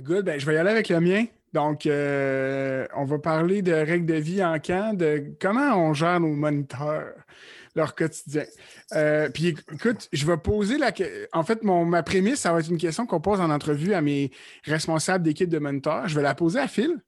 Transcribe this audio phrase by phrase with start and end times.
[0.00, 1.26] Good, ben, je vais y aller avec le mien.
[1.52, 6.20] Donc, euh, on va parler de règles de vie en camp, de comment on gère
[6.20, 7.12] nos moniteurs,
[7.74, 8.44] leur quotidien.
[8.94, 10.92] Euh, puis, écoute, je vais poser la
[11.32, 14.00] En fait, mon, ma prémisse, ça va être une question qu'on pose en entrevue à
[14.00, 14.30] mes
[14.64, 16.06] responsables d'équipe de moniteurs.
[16.08, 17.00] Je vais la poser à Phil.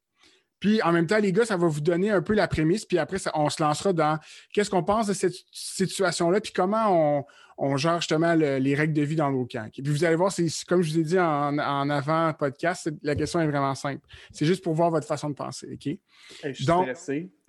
[0.62, 2.96] Puis en même temps, les gars, ça va vous donner un peu la prémisse, puis
[2.96, 4.20] après, on se lancera dans
[4.52, 7.26] qu'est-ce qu'on pense de cette situation-là, puis comment
[7.58, 9.68] on, gère justement les règles de vie dans nos camps.
[9.72, 11.58] puis vous allez voir, c'est comme je vous ai dit en,
[11.90, 14.06] avant podcast, la question est vraiment simple.
[14.30, 15.98] C'est juste pour voir votre façon de penser, OK?
[16.44, 16.84] je suis Donc...
[16.84, 17.32] stressé.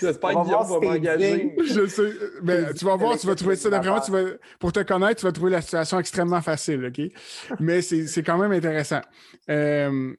[0.00, 1.56] J'espère que Guillaume va m'engager.
[1.58, 2.12] Je sais.
[2.42, 3.68] Mais tu vas voir, tu vas trouver ça.
[3.68, 4.24] D'après moi, tu vas,
[4.60, 7.00] pour te connaître, tu vas trouver la situation extrêmement facile, OK?
[7.58, 9.00] Mais c'est quand même intéressant.
[9.50, 10.14] Euh,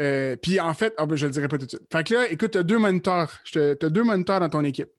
[0.00, 1.86] euh, puis en fait, ah, ben, je ne le dirai pas tout de suite.
[1.92, 3.38] Fait que là, écoute, tu as deux moniteurs.
[3.44, 4.90] Tu as deux moniteurs dans ton équipe.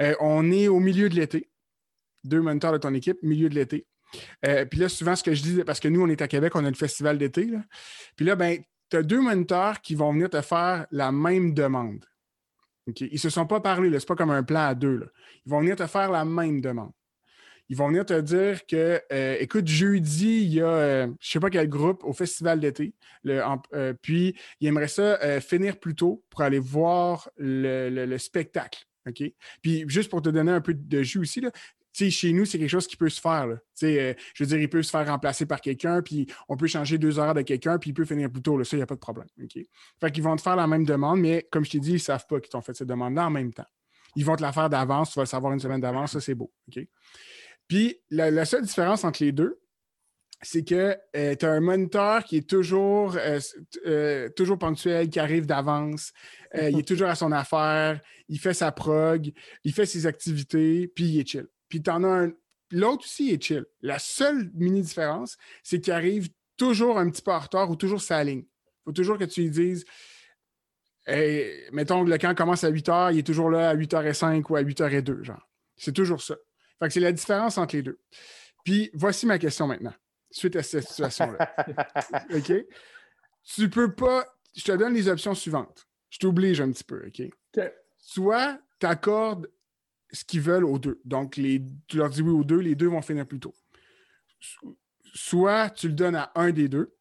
[0.00, 1.50] Euh, on est au milieu de l'été.
[2.24, 3.86] Deux moniteurs de ton équipe, milieu de l'été.
[4.46, 6.52] Euh, puis là, souvent, ce que je dis, parce que nous, on est à Québec,
[6.56, 7.48] on a le festival d'été.
[8.16, 12.04] Puis là, ben, tu as deux moniteurs qui vont venir te faire la même demande.
[12.86, 15.08] Ils ne se sont pas parlé, ce n'est pas comme un plan à deux.
[15.46, 16.92] Ils vont venir te faire la même demande
[17.68, 21.16] ils vont venir te dire que, euh, écoute, jeudi, il y a, euh, je ne
[21.20, 22.94] sais pas quel groupe au festival d'été,
[23.26, 28.84] euh, puis ils aimeraient ça finir plus tôt pour aller voir le, spectacle.
[29.06, 29.22] OK?
[29.62, 31.50] Puis juste pour te donner un peu de jus aussi, là,
[31.92, 33.46] chez nous, c'est quelque chose qui peut se faire.
[33.80, 37.18] je veux dire, il peut se faire remplacer par quelqu'un, puis on peut changer deux
[37.18, 38.62] heures de quelqu'un, puis il peut finir plus tôt.
[38.64, 39.28] Ça, il n'y a pas de problème.
[39.42, 39.58] OK?
[40.00, 41.98] Fait qu'ils vont te faire la même demande, mais comme je t'ai dit, ils ne
[41.98, 43.66] savent pas qu'ils t'ont fait cette demande-là en même temps.
[44.16, 46.34] Ils vont te la faire d'avance, tu vas le savoir une semaine d'avance, ça, c'est
[46.34, 46.52] beau.
[47.68, 49.60] Puis la, seule différence entre les deux,
[50.42, 53.40] c'est que euh, tu as un moniteur qui est toujours, euh,
[53.86, 56.12] euh, toujours ponctuel, qui arrive d'avance,
[56.54, 59.32] il est toujours à son affaire, il fait sa prog,
[59.64, 61.48] il fait ses activités, puis il est chill.
[61.68, 62.32] Puis tu en as un.
[62.70, 63.64] L'autre aussi est chill.
[63.82, 68.00] La seule mini différence, c'est qu'il arrive toujours un petit peu en retard ou toujours
[68.00, 68.44] sa ligne.
[68.44, 69.84] Il faut toujours que tu lui dises
[71.72, 74.56] mettons que le camp commence à 8 h, il est toujours là à 8h05 ou
[74.56, 75.48] à 8h02, genre.
[75.76, 76.36] C'est toujours ça.
[76.78, 78.00] Fait que c'est la différence entre les deux.
[78.64, 79.94] Puis voici ma question maintenant,
[80.30, 81.54] suite à cette situation-là.
[82.34, 82.52] OK?
[83.44, 84.26] Tu peux pas.
[84.56, 85.86] Je te donne les options suivantes.
[86.10, 87.22] Je t'oblige un petit peu, OK?
[87.98, 89.50] Soit tu accordes
[90.12, 91.00] ce qu'ils veulent aux deux.
[91.04, 93.54] Donc, les, tu leur dis oui aux deux, les deux vont finir plus tôt.
[95.14, 96.94] Soit tu le donnes à un des deux,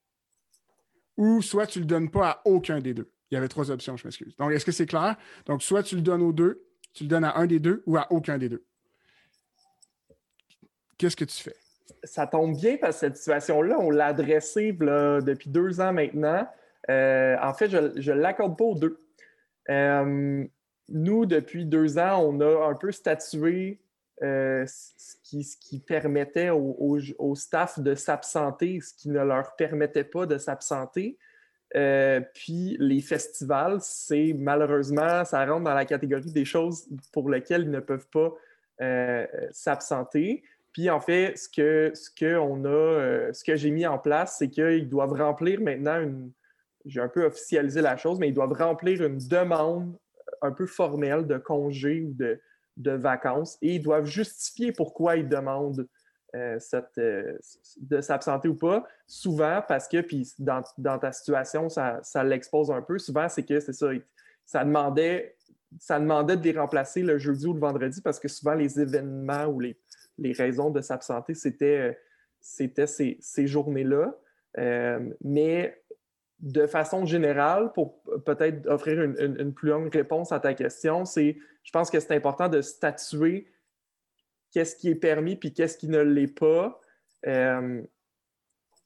[1.16, 3.12] ou soit tu le donnes pas à aucun des deux.
[3.30, 4.36] Il y avait trois options, je m'excuse.
[4.38, 5.16] Donc, est-ce que c'est clair?
[5.46, 7.98] Donc, soit tu le donnes aux deux, tu le donnes à un des deux ou
[7.98, 8.66] à aucun des deux
[11.04, 11.56] qu'est-ce que tu fais?
[12.06, 16.48] Ça tombe bien parce que cette situation-là, on l'a adressée depuis deux ans maintenant.
[16.90, 19.00] Euh, en fait, je ne l'accorde pas aux deux.
[19.70, 20.46] Euh,
[20.90, 23.80] nous, depuis deux ans, on a un peu statué
[24.22, 25.16] euh, ce,
[25.60, 31.18] qui, permettait au, staff de s'absenter, ce qui ne leur permettait pas de s'absenter.
[32.34, 37.72] puis les festivals, c'est malheureusement, ça rentre dans la catégorie des choses pour lesquelles ils
[37.72, 38.34] ne peuvent pas
[39.52, 40.44] s'absenter.
[40.74, 44.50] Puis en fait, ce que, ce que, euh, ce que j'ai mis en place, c'est
[44.50, 46.32] qu'ils doivent remplir maintenant une.
[46.86, 49.96] J'ai un peu officialisé la chose, mais ils doivent remplir une demande
[50.42, 52.42] un peu formelle de congé ou de,
[52.76, 55.88] de vacances et ils doivent justifier pourquoi ils demandent
[56.36, 57.38] euh, cette, euh,
[57.78, 58.86] de s'absenter ou pas.
[59.08, 62.98] Souvent, parce que, puis dans, dans ta situation, ça, ça l'expose un peu.
[62.98, 63.90] Souvent, c'est que c'est ça,
[64.44, 65.38] ça demandait,
[65.80, 69.46] ça demandait de les remplacer le jeudi ou le vendredi parce que souvent, les événements
[69.46, 69.80] ou les
[70.18, 71.98] les raisons de s'absenter, c'était,
[72.40, 74.16] c'était ces, journées-là.
[74.60, 75.82] Euh, mais
[76.40, 81.72] de façon générale, pour peut-être offrir une, plus longue réponse à ta question, c'est, je
[81.72, 83.48] pense que c'est important de statuer
[84.52, 86.80] qu'est-ce qui est permis puis qu'est-ce qui ne l'est pas.
[87.26, 87.82] Euh,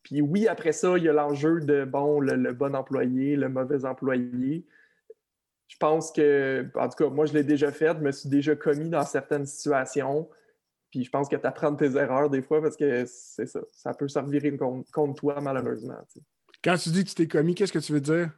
[0.03, 3.83] puis oui, après ça, il y a l'enjeu de, bon, le, bon employé, le mauvais
[3.85, 4.65] employé.
[5.67, 8.55] Je pense que, en tout cas, moi, je l'ai déjà fait, je me suis déjà
[8.55, 10.29] commis dans certaines situations.
[10.97, 13.59] Puis je pense que tu apprends tes erreurs des fois parce que c'est ça.
[13.71, 15.93] Ça peut servir contre, toi, malheureusement.
[16.63, 18.31] Quand tu dis que tu t'es commis, qu'est-ce que tu veux dire?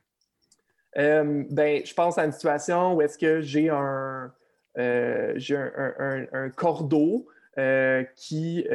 [0.98, 4.33] Euh, ben, je pense à une situation où est-ce que j'ai un,
[4.78, 8.66] euh, j'ai un, cordeau euh, qui,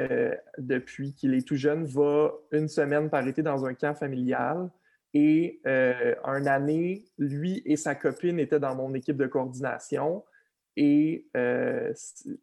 [0.57, 4.71] depuis qu'il est tout jeune, va une semaine par été dans un camp familial.
[5.13, 10.25] Et un année, lui et sa copine étaient dans mon équipe de coordination.
[10.77, 11.93] Et euh,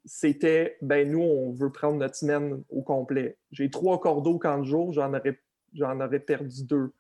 [0.06, 3.38] c'était, ben nous, on veut prendre notre semaine au complet.
[3.52, 5.40] J'ai trois cordeaux quand jour, j'en aurais,
[5.74, 6.94] j'en aurais perdu deux.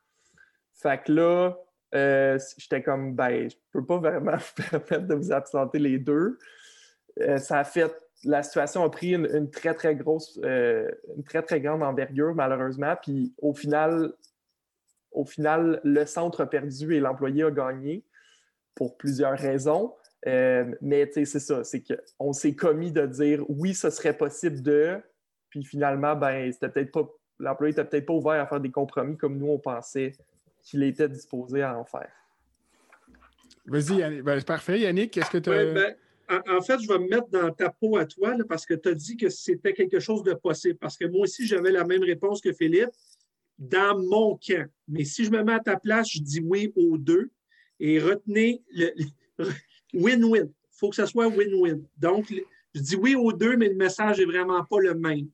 [0.73, 1.57] Fait que là,
[1.95, 6.37] euh, j'étais comme, ben, je peux pas vraiment vous permettre de vous absenter les deux.
[7.21, 7.93] Euh, ça a fait,
[8.25, 12.95] la situation a pris une, très, très grosse, une très, très grande envergure, malheureusement.
[13.01, 14.13] Puis au final,
[15.11, 18.03] au final, le centre a perdu et l'employé a gagné
[18.75, 19.93] pour plusieurs raisons.
[20.27, 24.99] Euh, mais c'est ça, c'est qu'on s'est commis de dire oui, ce serait possible de,
[25.49, 27.09] puis finalement, ben, c'était peut-être pas,
[27.39, 30.13] l'employé n'était peut-être pas ouvert à faire des compromis comme nous on pensait
[30.61, 32.11] qu'il était disposé à en faire.
[33.65, 34.79] Vas-y, ben, parfait.
[34.79, 35.73] Yannick, qu'est-ce que tu as.
[35.73, 35.95] Ben,
[36.47, 38.93] en, fait, je vais me mettre dans ta peau à toi parce que tu as
[38.93, 40.77] dit que c'était quelque chose de possible.
[40.77, 42.91] Parce que moi aussi, j'avais la même réponse que Philippe
[43.57, 44.67] dans mon camp.
[44.87, 47.29] Mais si je me mets à ta place, je dis oui aux deux.
[47.79, 48.91] Et retenez le
[49.93, 50.47] win-win.
[50.47, 51.81] Il faut que ce soit win-win.
[51.97, 52.33] Donc,
[52.73, 55.29] je dis oui aux deux, mais le message n'est vraiment pas le même.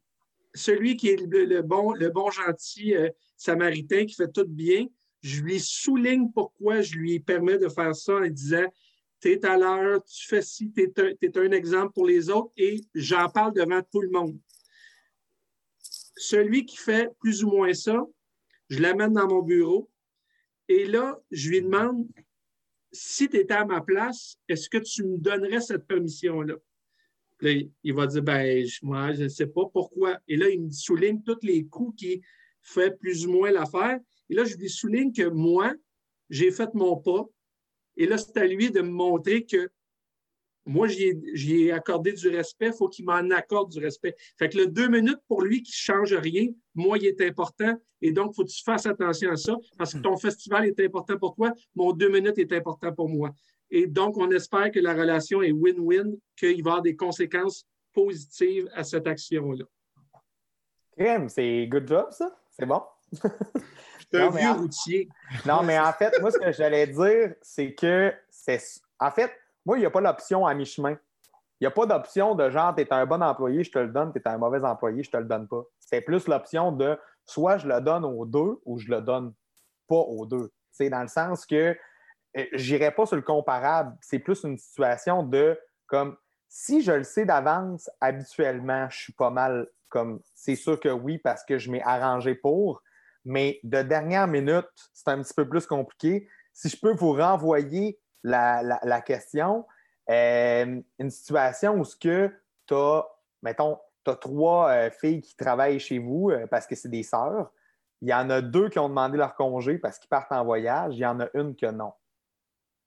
[0.53, 4.87] Celui qui est le, bon, le bon gentil euh, samaritain qui fait tout bien,
[5.21, 8.65] je lui souligne pourquoi je lui permets de faire ça en disant
[9.19, 12.81] Tu es à l'heure, tu fais ci, tu es, un exemple pour les autres et
[12.95, 14.37] j'en parle devant tout le monde.
[16.15, 18.03] Celui qui fait plus ou moins ça,
[18.69, 19.89] je l'amène dans mon bureau
[20.67, 22.07] et là, je lui demande
[22.91, 26.55] si tu étais à ma place, est-ce que tu me donnerais cette permission-là?
[27.41, 30.17] il va dire, ben, moi, je ne sais pas pourquoi.
[30.27, 32.21] Et là, il me souligne tous les coups qui
[32.61, 33.99] fait plus ou moins l'affaire.
[34.29, 35.73] Et là, je lui souligne que moi,
[36.29, 37.25] j'ai fait mon pas.
[37.95, 39.69] Et là, c'est à lui de me montrer que
[40.67, 44.15] moi, j'y ai, accordé du respect, il faut qu'il m'en accorde du respect.
[44.37, 47.73] Fait que le deux minutes pour lui qui ne change rien, moi, il est important.
[48.01, 50.79] Et donc, il faut que tu fasses attention à ça parce que ton festival est
[50.81, 53.33] important pour toi, mon deux minutes est important pour moi.
[53.71, 57.65] Et donc, on espère que la relation est win-win, qu'il va y avoir des conséquences
[57.93, 59.65] positives à cette action-là.
[61.29, 62.37] c'est good job, ça?
[62.51, 62.81] C'est bon?
[64.11, 65.09] C'est un vieux routier.
[65.45, 68.61] Non, mais en fait, moi, ce que j'allais dire, c'est que c'est.
[68.99, 69.31] En fait,
[69.67, 70.97] moi, il n'y a pas l'option à mi-chemin.
[71.59, 73.89] Il n'y a pas d'option de genre, tu es un bon employé, je te le
[73.89, 75.63] donne, tu es un mauvais employé, je te le donne pas.
[75.79, 79.33] C'est plus l'option de soit je le donne aux deux ou je le donne
[79.87, 80.51] pas aux deux.
[80.71, 81.75] C'est dans le sens que
[82.37, 83.97] euh, j'irai pas sur le comparable.
[84.01, 86.15] C'est plus une situation de comme
[86.47, 91.17] si je le sais d'avance, habituellement, je suis pas mal comme c'est sûr que oui,
[91.17, 92.81] parce que je m'ai arrangé pour
[93.27, 96.29] mais de dernière minute, c'est un petit peu plus compliqué.
[96.53, 99.65] Si je peux vous renvoyer la, question,
[100.09, 102.31] euh, une situation où ce que
[102.65, 103.05] tu as,
[103.41, 107.03] mettons, tu as trois euh, filles qui travaillent chez vous euh, parce que c'est des
[107.03, 107.51] sœurs.
[108.01, 110.95] Il y en a deux qui ont demandé leur congé parce qu'ils partent en voyage.
[110.95, 111.93] Il y en a une que non.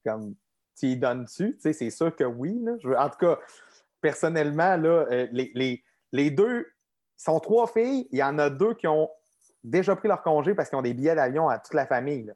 [0.05, 0.35] Comme,
[0.79, 1.59] tu y donnes-tu?
[1.61, 2.65] c'est sûr que oui.
[2.97, 3.39] en tout cas,
[4.01, 6.67] personnellement, là, les, les deux
[7.17, 8.09] sont trois filles.
[8.13, 9.11] Il y en a deux qui ont
[9.63, 12.33] déjà pris leur congé parce qu'ils ont des billets d'avion à toute la famille.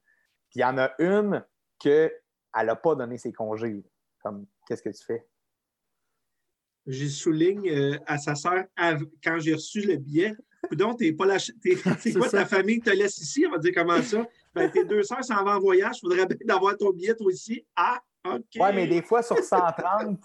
[0.51, 1.45] Puis il y en a une
[2.55, 3.85] qu'elle n'a pas donné ses congés.
[4.23, 5.27] Comme, qu'est-ce que tu fais?
[6.87, 8.65] J'ai souligne euh, à sa sœur
[9.23, 10.35] quand j'ai reçu le billet.
[10.73, 11.39] Donc, t'es pas la...
[11.99, 13.45] c'est quoi ta famille te laisse ici?
[13.47, 14.27] On va dire comment ça?
[14.55, 15.97] Ben, tes deux sœurs s'en vont en voyage.
[15.99, 17.67] Il faudrait bien d'avoir ton billet toi aussi.
[17.75, 18.45] Ah, OK.
[18.57, 20.19] Oui, mais des fois, sur 130,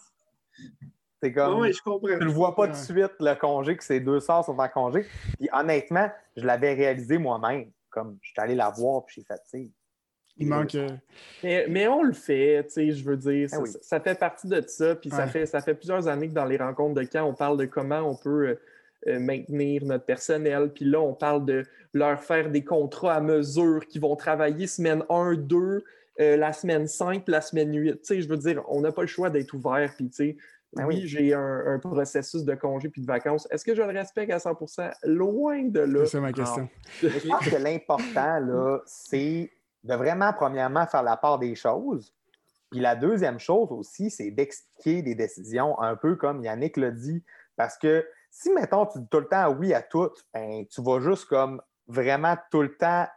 [1.22, 1.72] c'est comme.
[1.72, 2.18] je comprends.
[2.18, 4.70] Tu ne vois pas tout de suite le congé, que ces deux sœurs sont en
[4.70, 5.06] congé.
[5.38, 7.72] Puis honnêtement, je l'avais réalisé moi-même.
[7.90, 9.74] Comme je suis allé la voir, puis j'ai fait, tu
[10.39, 10.75] il manque.
[10.75, 10.89] Euh,
[11.44, 14.95] mais, on le fait, tu sais, je veux dire, ah ça, fait partie de ça.
[14.95, 17.57] Puis ça, fait, ça fait plusieurs années que dans les rencontres de camp, on parle
[17.57, 18.56] de comment on peut euh,
[19.07, 20.71] euh, maintenir notre personnel.
[20.74, 25.03] Puis là, on parle de leur faire des contrats à mesure qui vont travailler semaine
[25.09, 25.83] 1, 2,
[26.18, 27.94] la semaine 5, la semaine 8.
[27.94, 29.94] Tu sais, je veux dire, on n'a pas le choix d'être ouvert.
[29.95, 30.37] Puis, tu sais,
[30.73, 33.47] ben oui, j'ai un, processus de congé puis de vacances.
[33.49, 36.06] Est-ce que je le respecte à 100% Loin de là.
[36.06, 36.69] C'est ma question.
[37.02, 39.49] je pense que l'important, là, c'est
[39.83, 42.14] de vraiment, premièrement, faire la part des choses.
[42.71, 47.24] Puis la deuxième chose aussi, c'est d'expliquer des décisions un peu comme Yannick l'a dit.
[47.56, 51.00] Parce que si, mettons, tu dis tout le temps oui à tout, ben, tu vas
[51.00, 53.07] juste comme vraiment tout le temps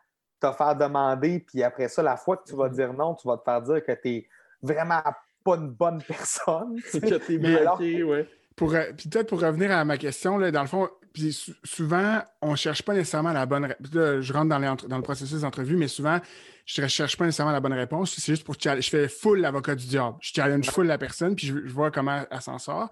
[0.41, 1.41] te faire demander.
[1.41, 2.75] Puis après ça, la fois que tu vas mm-hmm.
[2.75, 4.29] dire non, tu vas te faire dire que tu es
[4.63, 5.03] vraiment
[5.45, 6.79] pas une bonne personne.
[8.57, 12.23] Pour, euh, puis peut-être pour revenir à ma question, là, dans le fond, puis souvent,
[12.41, 13.87] on ne cherche pas nécessairement la bonne réponse.
[13.93, 16.21] Je rentre dans, dans le processus d'entrevue, mais souvent,
[16.65, 18.15] je ne cherche pas nécessairement la bonne réponse.
[18.15, 20.17] C'est juste pour Je fais full l'avocat du diable.
[20.21, 22.89] Je challenge full la personne, puis je, vois comment elle s'en sort.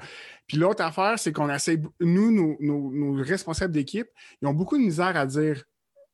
[0.47, 4.09] Puis l'autre affaire, c'est qu'on essaie, nous, nos, responsables d'équipe,
[4.43, 5.65] ils ont beaucoup de misère à dire,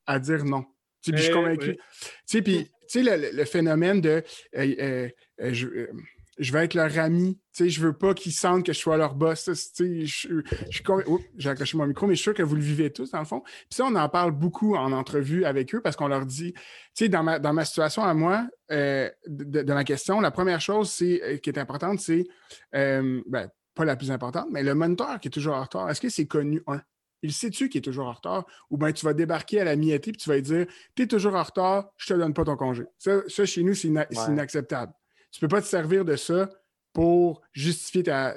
[0.07, 0.65] à dire non.
[1.03, 1.77] Puis je suis eh convaincu.
[1.77, 1.81] Tu
[2.27, 4.23] sais, puis, tu sais, le, phénomène de.
[4.57, 5.09] Euh,
[5.41, 5.89] euh, je
[6.39, 7.39] vais être leur ami.
[7.53, 9.51] Tu sais, je veux pas qu'ils sentent que je sois leur boss.
[9.75, 10.25] Tu sais,
[11.37, 13.25] j'ai accroché mon micro, mais je suis sûr que vous le vivez tous, dans le
[13.25, 13.41] fond.
[13.41, 16.61] Puis ça, on en parle beaucoup en entrevue avec eux parce qu'on leur dit, tu
[16.95, 20.91] sais, dans ma, dans ma situation à moi, euh, de, ma question, la première chose
[20.91, 22.27] c'est, euh, qui est importante, c'est,
[22.75, 26.01] euh, ben, pas la plus importante, mais le moniteur qui est toujours en retard, est-ce
[26.01, 26.81] que c'est connu, un?
[27.23, 28.47] Il sait-tu qu'il est toujours en retard?
[28.71, 31.07] Ou bien tu vas débarquer à la mi-été puis tu vas lui dire Tu es
[31.07, 32.85] toujours en retard, je ne te donne pas ton congé.
[32.99, 34.93] Ça, chez nous, c'est inacceptable.
[35.31, 36.49] Tu ne peux pas te servir de ça
[36.93, 38.37] pour justifier ta,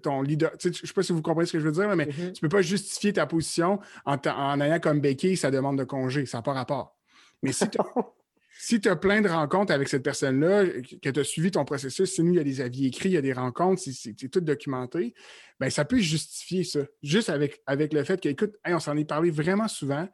[0.00, 0.52] ton leader.
[0.62, 2.32] Je ne sais pas si vous comprenez ce que je veux dire, mais mm-hmm.
[2.32, 5.82] tu ne peux pas justifier ta position en, en ayant comme béquille sa demande de
[5.82, 6.26] congé.
[6.26, 6.96] Ça n'a pas rapport.
[7.42, 10.64] Mais si tu as plein de rencontres avec cette personne-là,
[11.02, 13.14] que tu as suivi ton processus, si nous, il y a des avis écrits, il
[13.14, 15.14] y a des rencontres, c'est tout documenté,
[15.58, 16.80] bien, ça peut justifier ça.
[17.02, 20.08] Juste avec, avec le fait que, écoute, on s'en est parlé vraiment souvent,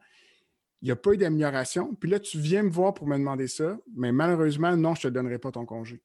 [0.83, 3.47] il n'y a pas eu d'amélioration, puis là, tu viens me voir pour me demander
[3.47, 6.03] ça, mais malheureusement, non, je ne te donnerai pas ton congé.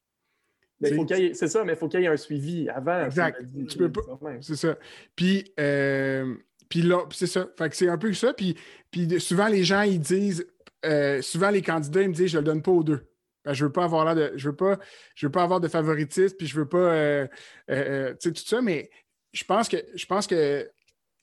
[0.81, 3.05] C'est ça, mais il faut qu'il y ait un suivi avant.
[3.05, 3.45] Exact.
[3.69, 4.03] tu peux pas.
[4.41, 4.79] C'est ça.
[5.17, 6.37] Puis, euh,
[6.69, 7.49] puis là, c'est ça.
[7.59, 8.33] Fait que c'est un peu ça.
[8.33, 8.57] Puis,
[8.91, 10.47] puis souvent, les gens, ils disent
[10.85, 13.05] euh, souvent les candidats ils me disent je ne le donne pas aux deux.
[13.45, 14.33] Ben, je veux pas avoir là de.
[14.37, 14.79] Je veux pas,
[15.15, 17.27] je veux pas avoir de favoritisme, puis je veux pas euh,
[17.71, 18.91] euh, tout ça, mais
[19.33, 20.71] je pense que je pense que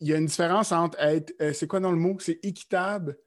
[0.02, 2.18] il y a une différence entre être c'est quoi dans le mot?
[2.20, 3.18] C'est équitable,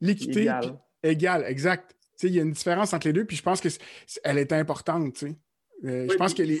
[0.00, 0.78] l'équité égal.
[1.02, 1.96] égal, exact.
[2.22, 5.24] il y a une différence entre les deux, puis je pense qu'elle est, importante.
[5.82, 6.60] je pense que les.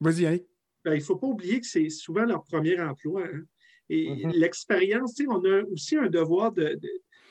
[0.00, 0.46] Vas-y, Yannick.
[0.84, 3.24] Ben, il ne faut pas oublier que c'est souvent leur premier emploi.
[3.24, 3.42] Hein.
[3.88, 4.32] Et mm-hmm.
[4.34, 6.78] l'expérience, on a aussi un devoir de,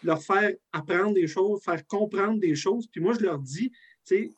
[0.04, 2.88] leur faire apprendre des choses, faire comprendre des choses.
[2.88, 3.72] Puis moi, je leur dis,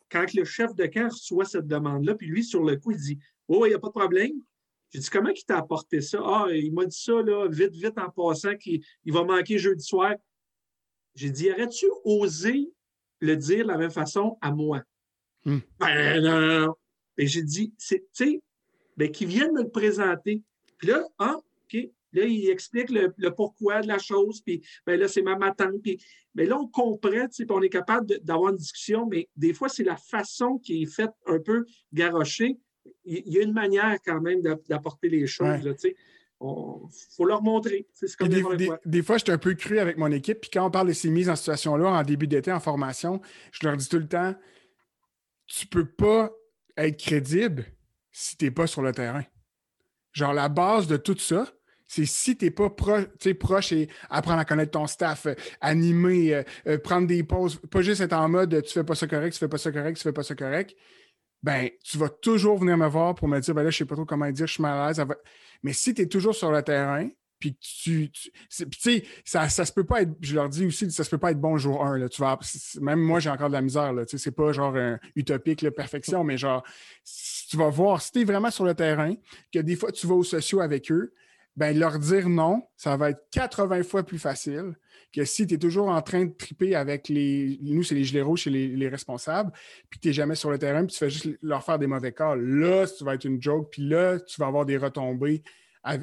[0.09, 3.19] quand le chef de camp reçoit cette demande-là, puis lui, sur le coup, il dit
[3.47, 4.31] Oh, il n'y a pas de problème.
[4.91, 6.19] J'ai dit Comment il t'a apporté ça?
[6.23, 10.15] Ah, il m'a dit ça, là, vite, vite, en passant, qu'il va manquer jeudi soir.
[11.17, 12.71] J'ai dit Aurais-tu osé
[13.19, 14.83] le dire de la même façon à moi?
[15.43, 15.59] Hmm.
[15.79, 16.75] Ben, non, non, non.
[17.17, 18.41] Et j'ai dit Tu sais,
[18.95, 20.43] ben, qu'ils viennent me le présenter.
[20.77, 25.07] Puis là, ah, OK, Là, il explique le, pourquoi de la chose, puis ben là,
[25.07, 25.81] c'est ma, tante.
[25.83, 25.97] Puis,
[26.35, 29.67] mais ben là, on comprend, puis on est capable d'avoir une discussion, mais des fois,
[29.67, 32.57] c'est la façon qui est faite un peu garochée.
[33.03, 35.61] Il, y a une manière quand même d'apporter les choses.
[36.39, 37.87] Il faut leur montrer.
[38.19, 38.43] Comme des,
[38.85, 40.41] des, fois, je suis un peu cru avec mon équipe.
[40.41, 43.65] Puis quand on parle de ces mises en situation-là en début d'été, en formation, je
[43.65, 44.35] leur dis tout le temps
[45.47, 46.31] tu ne peux pas
[46.75, 47.65] être crédible
[48.11, 49.23] si tu n'es pas sur le terrain.
[50.11, 51.47] Genre, la base de tout ça,
[51.87, 56.43] c'est si tu n'es pas proche et apprendre à connaître ton staff, euh, animer, euh,
[56.67, 59.39] euh, prendre des pauses, pas juste être en mode tu fais pas ça correct, tu
[59.39, 60.75] fais pas ça correct, tu fais pas ça correct,
[61.41, 63.95] ben tu vas toujours venir me voir pour me dire ben là, je sais pas
[63.95, 65.05] trop comment dire, je suis mal à l'aise.
[65.63, 67.09] Mais si tu es toujours sur le terrain,
[67.39, 71.03] puis tu, tu sais, ça, ça se peut pas être, je leur dis aussi, ça
[71.03, 72.21] se peut pas être bon jour 1, là, tu
[72.81, 75.71] même moi, j'ai encore de la misère, tu sais, c'est pas genre un utopique, la
[75.71, 76.63] perfection, mais genre,
[77.49, 79.13] tu vas voir, si tu es vraiment sur le terrain,
[79.53, 81.13] que des fois, tu vas aux sociaux avec eux,
[81.55, 84.75] ben, leur dire non, ça va être 80 fois plus facile
[85.13, 87.59] que si tu es toujours en train de triper avec les.
[87.61, 89.51] Nous, c'est les gilets rouges chez les, responsables,
[89.89, 92.11] puis tu n'es jamais sur le terrain, puis tu fais juste leur faire des mauvais
[92.11, 92.35] cas.
[92.35, 95.43] Là, tu vas être une joke, puis là, tu vas avoir des retombées.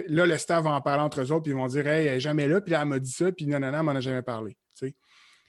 [0.08, 2.14] Là, le staff va en parler entre eux autres, puis ils vont dire Hey, elle
[2.14, 3.92] n'est jamais là, puis là, elle m'a dit ça, puis non, non, non, elle m'en
[3.92, 4.56] a jamais parlé.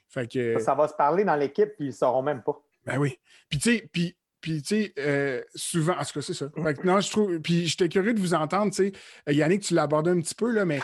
[0.07, 0.59] Fait que...
[0.59, 2.62] ça, va se parler dans l'équipe, puis ils ne sauront même pas.
[2.85, 3.17] Ben oui.
[3.50, 6.51] Puis, tu sais, puis puis, tu sais, euh, souvent, en tout cas, c'est ça.
[6.83, 7.39] non, je trouve.
[7.39, 8.91] Puis, j'étais curieux de vous entendre, tu sais.
[9.27, 10.81] Euh, Yannick, tu l'as abordé un petit peu, là, mais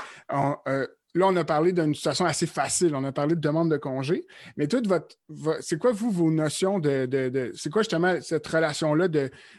[0.68, 2.96] euh, là, on a parlé d'une situation assez facile.
[2.96, 4.26] On a parlé de demande de congé.
[4.58, 5.18] Mais toute votre.
[5.60, 7.52] c'est quoi, vous, vos notions de.
[7.56, 9.08] c'est quoi, justement, cette relation-là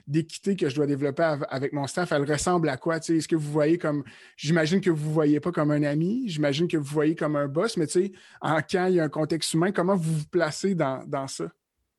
[0.07, 2.13] d'équité que je dois développer avec mon staff?
[2.13, 2.97] Elle ressemble à quoi?
[2.97, 4.05] Est-ce que vous voyez comme.
[4.37, 6.29] J'imagine que vous ne voyez pas comme un ami.
[6.29, 7.77] J'imagine que vous voyez comme un boss.
[7.77, 11.05] Mais, tu en, quand il y a un contexte humain, comment vous vous placez dans,
[11.07, 11.51] dans ça?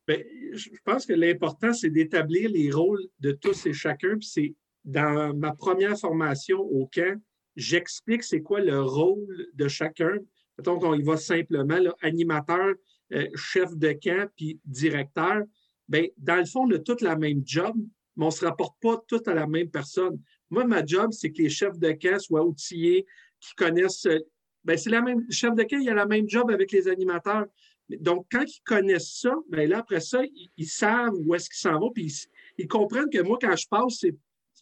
[0.06, 0.18] Bien,
[0.52, 4.18] je pense que l'important, c'est d'établir les rôles de tous et chacun.
[4.18, 7.18] Puis c'est dans ma première formation au camp,
[7.56, 10.18] j'explique c'est quoi le rôle de chacun.
[10.58, 12.74] Mettons qu'on y va simplement, animateur,
[13.12, 15.42] euh, chef de camp, puis directeur.
[15.88, 17.74] Bien, dans le fond, on a tous la même job,
[18.16, 20.20] mais on ne se rapporte pas tous à la même personne.
[20.50, 23.04] Moi, ma job, c'est que les chefs de camp soient outillés,
[23.40, 24.06] qui connaissent.
[24.06, 24.20] Euh,
[24.64, 25.20] bien, c'est la même.
[25.26, 27.46] Le chef de camp, il a la même job avec les animateurs.
[27.88, 30.22] Donc, quand ils connaissent ça, bien là, après ça,
[30.56, 32.10] ils, savent où est-ce qu'ils s'en vont, puis
[32.56, 34.14] ils, comprennent que moi, quand je passe, c'est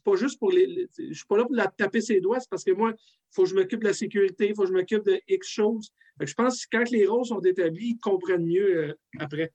[0.05, 0.89] pas juste pour les.
[0.99, 3.35] je ne suis pas là pour la taper ses doigts, c'est parce que moi, il
[3.35, 5.93] faut que je m'occupe de la sécurité, il faut que je m'occupe de X choses.
[6.21, 9.53] je pense que quand les rôles sont établis, ils comprennent mieux euh, après.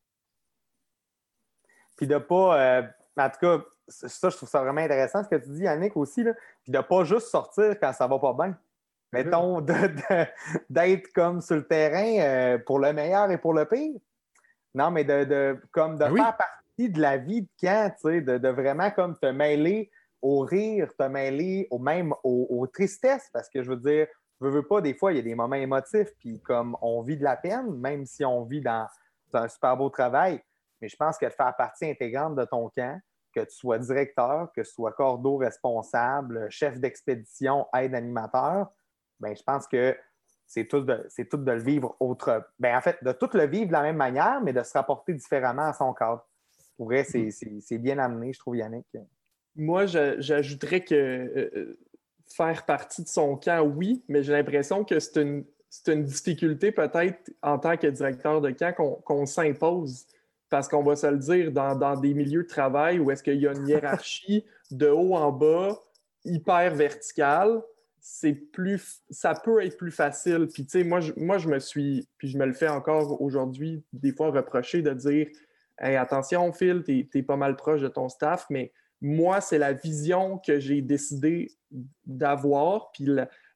[1.95, 2.61] Puis de pas.
[2.61, 2.83] Euh,
[3.17, 6.23] en tout cas, ça, je trouve ça vraiment intéressant ce que tu dis, Yannick, aussi.
[6.23, 6.33] Là.
[6.63, 8.55] Puis de pas juste sortir quand ça va pas bien
[9.13, 9.61] mettons,
[10.69, 13.99] d'être comme sur le terrain euh, pour le meilleur et pour le pire.
[14.73, 18.91] Non, mais de, comme de faire partie de la vie de camp, de, de, vraiment
[18.91, 19.89] comme te mêler
[20.21, 24.07] au rire, te mêler au même aux, tristesses, parce que je veux dire,
[24.41, 27.17] je veux pas, des fois, il y a des moments émotifs, puis comme on vit
[27.17, 28.87] de la peine, même si on vit dans
[29.33, 30.41] un super beau travail,
[30.81, 32.99] mais je pense que de faire partie intégrante de ton camp,
[33.33, 38.71] que tu sois directeur, que tu sois cordeau responsable, chef d'expédition, aide animateur,
[39.19, 39.95] ben, je pense que
[40.45, 42.47] c'est tout, de, c'est tout de le vivre autre.
[42.59, 45.13] Ben, en fait, de tout le vivre de la même manière, mais de se rapporter
[45.13, 46.25] différemment à son cadre.
[46.77, 48.85] Pour vrai, c'est, c'est, bien amené, je trouve, Yannick.
[49.57, 51.79] Moi, j'ajouterais que euh, euh,
[52.27, 56.71] faire partie de son camp, oui, mais j'ai l'impression que c'est une, c'est une difficulté
[56.71, 60.05] peut-être en tant que directeur de camp qu'on, qu'on s'impose.
[60.49, 63.41] Parce qu'on va se le dire, dans, dans des milieux de travail où est-ce qu'il
[63.41, 65.77] y a une hiérarchie de haut en bas,
[66.23, 67.61] hyper verticale,
[67.99, 70.47] c'est plus, ça peut être plus facile.
[70.53, 73.21] Puis, tu sais, moi je, moi, je me suis, puis je me le fais encore
[73.21, 75.27] aujourd'hui, des fois reprocher de dire
[75.79, 79.73] hey, attention, Phil, tu es, pas mal proche de ton staff, mais moi, c'est la
[79.73, 81.51] vision que j'ai décidé
[82.05, 83.07] d'avoir, puis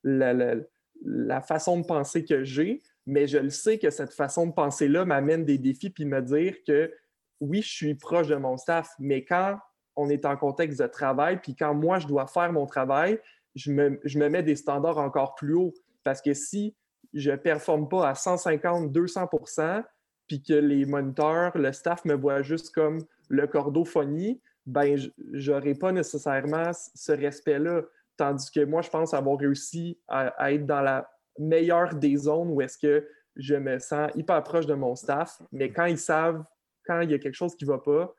[0.04, 5.06] la, façon de penser que j'ai, mais je le sais que cette façon de penser-là
[5.06, 6.94] m'amène des défis, puis me dire que
[7.40, 9.58] oui, je suis proche de mon staff, mais quand
[9.96, 13.20] on est en contexte de travail, puis quand moi, je dois faire mon travail,
[13.56, 15.74] je me, mets des standards encore plus hauts.
[16.04, 16.76] Parce que si
[17.14, 19.84] je ne performe pas à 150, 200%
[20.28, 25.74] puis que les moniteurs, le staff me voit juste comme le cordophonie, ben, je n'aurai
[25.76, 27.82] pas nécessairement ce respect-là.
[28.18, 32.62] Tandis que moi, je pense avoir réussi à, être dans la meilleure des zones où
[32.62, 36.44] est-ce que je me sens hyper proche de mon staff, mais quand ils savent,
[36.86, 38.14] quand il y a quelque chose qui ne va pas,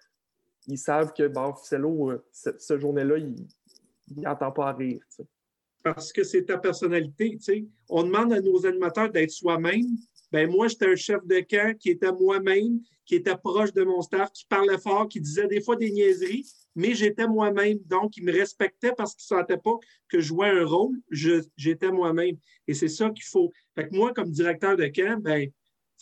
[0.66, 3.34] ils savent que, bon, Ficello, euh, ce, journée-là, il,
[4.16, 5.02] n'entend pas à rire.
[5.82, 7.38] Parce que c'est ta personnalité.
[7.88, 9.96] On demande à nos animateurs d'être soi-même.
[10.32, 14.00] Ben moi, j'étais un chef de camp qui était moi-même, qui était proche de mon
[14.00, 17.78] staff, qui parlait fort, qui disait des fois des niaiseries, mais j'étais moi-même.
[17.84, 19.76] Donc, ils me respectaient parce qu'ils ne sentaient pas
[20.08, 20.96] que je jouais un rôle.
[21.10, 22.36] J'étais moi-même.
[22.66, 23.52] Et c'est ça qu'il faut.
[23.74, 25.50] Fait que moi, comme directeur de camp, ben,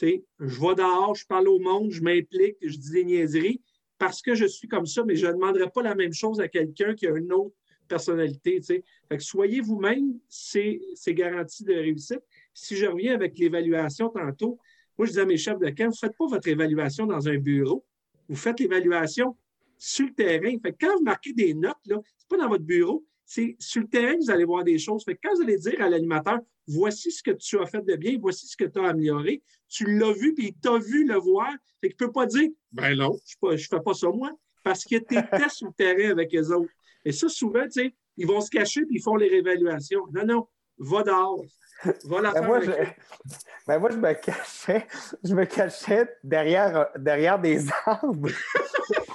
[0.01, 3.61] je vais dehors, je parle au monde, je m'implique, je dis des niaiseries
[3.99, 6.49] parce que je suis comme ça, mais je ne demanderai pas la même chose à
[6.49, 7.55] quelqu'un qui a une autre
[7.87, 8.61] personnalité.
[8.63, 12.23] Fait que soyez vous-même, c'est garanti de réussite.
[12.63, 14.59] Si je reviens avec l'évaluation tantôt,
[14.99, 17.27] moi, je disais à mes chefs de camp, vous ne faites pas votre évaluation dans
[17.27, 17.87] un bureau.
[18.29, 19.35] Vous faites l'évaluation
[19.79, 20.55] sur le terrain.
[20.63, 23.81] Fait que quand vous marquez des notes, ce n'est pas dans votre bureau, c'est sur
[23.81, 25.03] le terrain que vous allez voir des choses.
[25.05, 27.97] Fait que quand vous allez dire à l'animateur, voici ce que tu as fait de
[27.97, 31.17] bien, voici ce que tu as amélioré, tu l'as vu, puis il t'a vu le
[31.17, 31.51] voir.
[31.81, 34.33] Fait qu'il ne peut pas dire, ben non, je ne fais pas ça moi,
[34.63, 36.73] parce que tu étais sur le terrain avec les autres.
[37.07, 40.07] Et ça, souvent, tu sais, ils vont se cacher puis ils font les réévaluations.
[40.13, 41.47] Non, non, va dehors.
[41.85, 42.71] Ben moi, je,
[43.67, 44.87] ben moi, je me cachais,
[45.25, 48.29] je me cachais derrière, derrière des arbres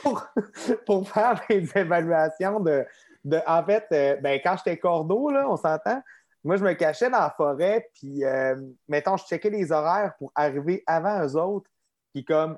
[0.86, 2.86] pour, faire des évaluations de.
[3.24, 6.02] de en fait, euh, ben, quand j'étais cordeau, là, on s'entend,
[6.44, 8.56] moi, je me cachais dans la forêt, puis, euh,
[8.88, 11.70] mettons, je checkais les horaires pour arriver avant eux autres,
[12.14, 12.58] puis comme,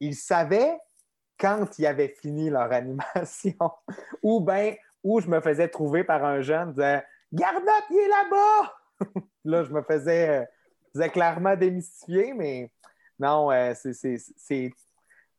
[0.00, 0.78] ils savaient
[1.38, 3.56] quand ils avaient fini leur animation.
[4.22, 7.00] Ou bien, où je me faisais trouver par un jeune disant
[7.32, 8.72] Garnotte, il est là-bas!
[9.44, 10.46] là, je me faisais,
[10.96, 12.70] euh, clairement démystifier, mais
[13.18, 14.70] non, euh, c'est.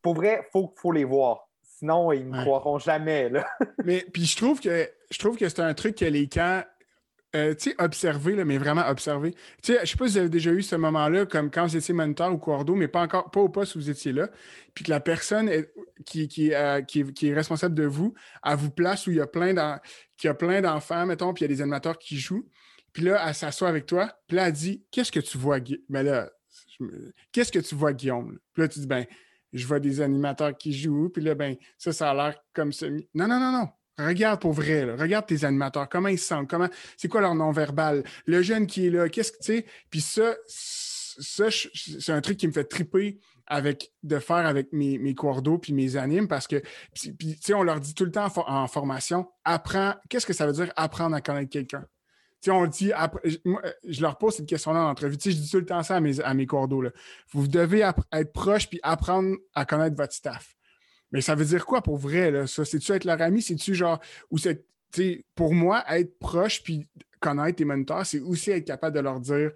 [0.02, 1.48] Pour vrai, il faut, les voir.
[1.64, 3.30] Sinon, ils ne croiront jamais.
[3.30, 3.48] Là.
[3.84, 6.64] mais puis je trouve que je trouve que c'est un truc que les camps
[7.36, 9.34] euh, tu sais, observer, mais vraiment observer.
[9.62, 11.76] Tu sais, je sais pas si vous avez déjà eu ce moment-là, comme quand vous
[11.76, 14.30] étiez moniteur ou cordeau, mais pas encore, pas au poste où vous étiez là,
[14.74, 15.52] puis que la personne
[16.06, 19.54] qui, euh, qui, est responsable de vous, elle vous place où il y a plein
[19.54, 22.48] d'enfants, mettons, puis il y a des animateurs qui jouent,
[22.96, 25.84] puis là, elle s'assoit avec toi, puis là, elle dit Qu'est-ce que tu vois, Guillaume?
[25.90, 26.30] Là,
[27.34, 28.40] qu'est-ce que tu vois, Guillaume?
[28.54, 29.06] Puis là, tu dis Ben,
[29.52, 32.88] je vois des animateurs qui jouent, puis là, ben, ça, ça a l'air comme ça.
[32.90, 33.68] Non, non, non, non.
[33.98, 38.06] Regarde pour vrai, regarde tes animateurs, comment ils se sentent, comment, c'est quoi leur non-verbal,
[38.28, 39.66] le jeune qui est là, qu'est-ce que tu sais?
[39.90, 44.98] Puis ça, ça c'est un truc qui me fait triper avec de faire avec mes,
[45.00, 46.62] mes cordeaux puis mes animes parce que
[46.94, 50.72] puis, on leur dit tout le temps en, formation apprends qu'est-ce que ça veut dire
[50.78, 51.86] apprendre à connaître quelqu'un
[52.46, 52.92] tu on dit
[53.84, 56.20] je leur pose cette question-là en entrevue je dis tout le temps ça à mes,
[56.22, 56.92] à mes cordeaux là.
[57.32, 57.80] vous devez
[58.12, 60.56] être proche puis apprendre à connaître votre staff
[61.12, 62.66] mais ça veut dire quoi pour vrai, là, ça?
[62.66, 63.42] C'est-tu être leur ami?
[63.42, 64.02] C'est-tu genre.
[64.32, 64.66] Ou c'est.
[65.34, 66.88] Pour moi, être proche puis
[67.20, 69.52] connaître tes moniteurs, c'est aussi être capable de leur dire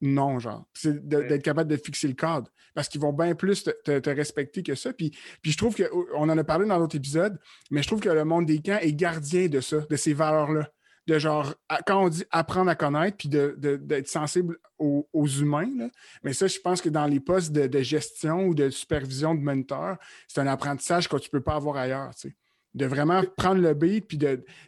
[0.00, 0.64] non, genre.
[0.74, 2.50] C'est d'être capable de fixer le cadre.
[2.74, 4.92] Parce qu'ils vont bien plus te, respecter que ça.
[4.92, 5.10] Puis,
[5.42, 7.38] puis je trouve qu'on en a parlé dans l'autre épisode,
[7.70, 10.70] mais je trouve que le monde des camps est gardien de ça, de ces valeurs-là
[11.06, 11.54] de genre,
[11.86, 15.88] quand on dit apprendre à connaître, puis d'être sensible aux, humains,
[16.22, 19.96] mais ça, je pense que dans les postes de, gestion ou de supervision de moniteur,
[20.28, 22.36] c'est un apprentissage que tu ne peux pas avoir ailleurs, tu.
[22.74, 24.18] De vraiment prendre le beat, puis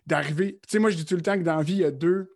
[0.06, 0.58] d'arriver.
[0.62, 1.90] Tu sais, moi, je dis tout le temps que dans la vie, il y a
[1.90, 2.30] deux.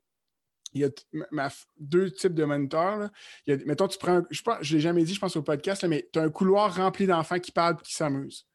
[0.72, 3.10] Il y a deux types de moniteurs.
[3.46, 4.22] Il y a, mettons, tu prends.
[4.30, 7.06] Je ne l'ai jamais dit, je pense, au podcast, mais tu as un couloir rempli
[7.06, 8.46] d'enfants qui parlent et qui s'amusent.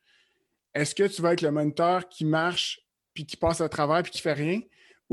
[0.73, 2.81] Est-ce que tu vas être le moniteur qui marche
[3.13, 4.61] puis qui passe à travers puis qui fait rien?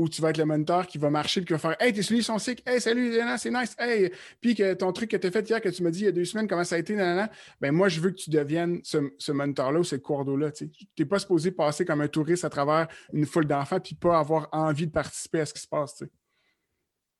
[0.01, 2.01] Où tu vas être le moniteur qui va marcher et qui va faire Hey, tes
[2.01, 4.11] souliers sont sick, hey, salut, c'est nice, hey,
[4.41, 6.09] puis que ton truc que tu as fait hier, que tu m'as dit il y
[6.09, 8.81] a deux semaines, comment ça a été, nanana, ben moi, je veux que tu deviennes
[8.83, 10.51] ce, ce moniteur-là ou ce cordeau-là.
[10.51, 14.19] Tu n'es pas supposé passer comme un touriste à travers une foule d'enfants puis pas
[14.19, 16.03] avoir envie de participer à ce qui se passe.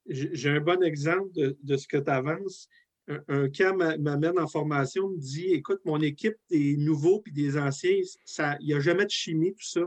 [0.08, 2.68] J'ai un bon exemple de, ce que tu avances.
[3.28, 8.00] Un, cas m'amène en formation, me dit Écoute, mon équipe des nouveaux puis des anciens,
[8.60, 9.82] il n'y a jamais de chimie, tout ça.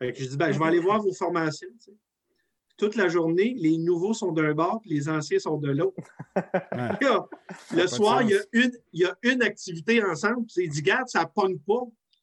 [0.00, 1.68] je dis ben, Je vais aller voir vos formations.
[2.76, 6.02] Toute la journée, les nouveaux sont d'un bord puis les anciens sont de l'autre.
[7.72, 10.46] le soir, il y, a une, il y, a une, activité ensemble.
[10.56, 11.82] Il dit Garde, ça ne pogne pas.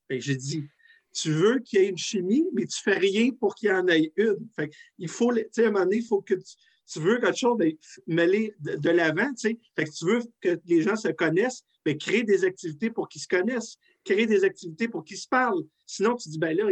[0.09, 0.67] J'ai dit
[1.11, 3.71] tu veux qu'il y ait une chimie, mais tu ne fais rien pour qu'il y
[3.71, 4.47] en ait une.
[4.55, 6.55] Fait il faut, tu sais, à un moment donné, il faut que tu,
[6.91, 7.73] tu veux quelque chose, ben,
[8.07, 9.59] mêler de, l'avant, tu sais.
[9.75, 13.07] Fait que tu veux que les gens se connaissent, mais ben, créer des activités pour
[13.07, 15.63] qu'ils se connaissent, créer des activités pour qu'ils se parlent.
[15.85, 16.71] Sinon, tu dis, ben là,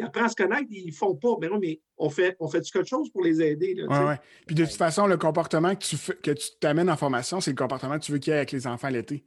[0.00, 1.36] ils, apprennent à se connaître, ils ne font pas.
[1.40, 3.74] Ben non, mais on fait, on fait quelque chose pour les aider.
[3.74, 7.40] Là, ouais, Puis de toute façon, le comportement que tu, que tu t'amènes en formation,
[7.40, 9.24] c'est le comportement que tu veux qu'il y ait avec les enfants l'été.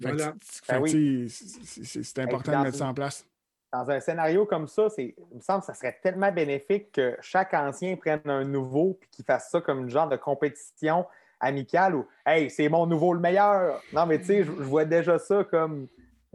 [0.00, 0.34] Voilà.
[0.68, 0.84] Ben
[1.28, 3.24] c'est important de mettre ça en place
[3.72, 7.52] dans un scénario comme ça, il me semble que ça serait tellement bénéfique que chaque
[7.54, 11.06] ancien prenne un nouveau et qu'il fasse ça comme une genre de compétition
[11.40, 13.82] amicale où Hey, c'est mon nouveau le meilleur.
[13.92, 15.86] Non, mais tu sais, je, vois déjà ça comme.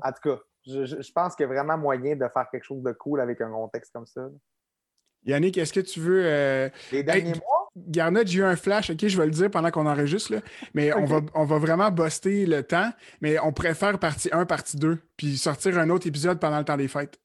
[0.01, 2.91] En tout cas, je, pense qu'il y a vraiment moyen de faire quelque chose de
[2.91, 4.27] cool avec un contexte comme ça.
[5.25, 6.23] Yannick, est-ce que tu veux.
[6.25, 7.69] Euh, Les derniers mois?
[7.75, 10.41] Garnett, j'ai eu un flash, OK, je vais le dire pendant qu'on enregistre, là.
[10.75, 14.77] mais on, va, on va vraiment buster le temps, mais on préfère partie 1, partie
[14.77, 17.19] 2, puis sortir un autre épisode pendant le temps des fêtes.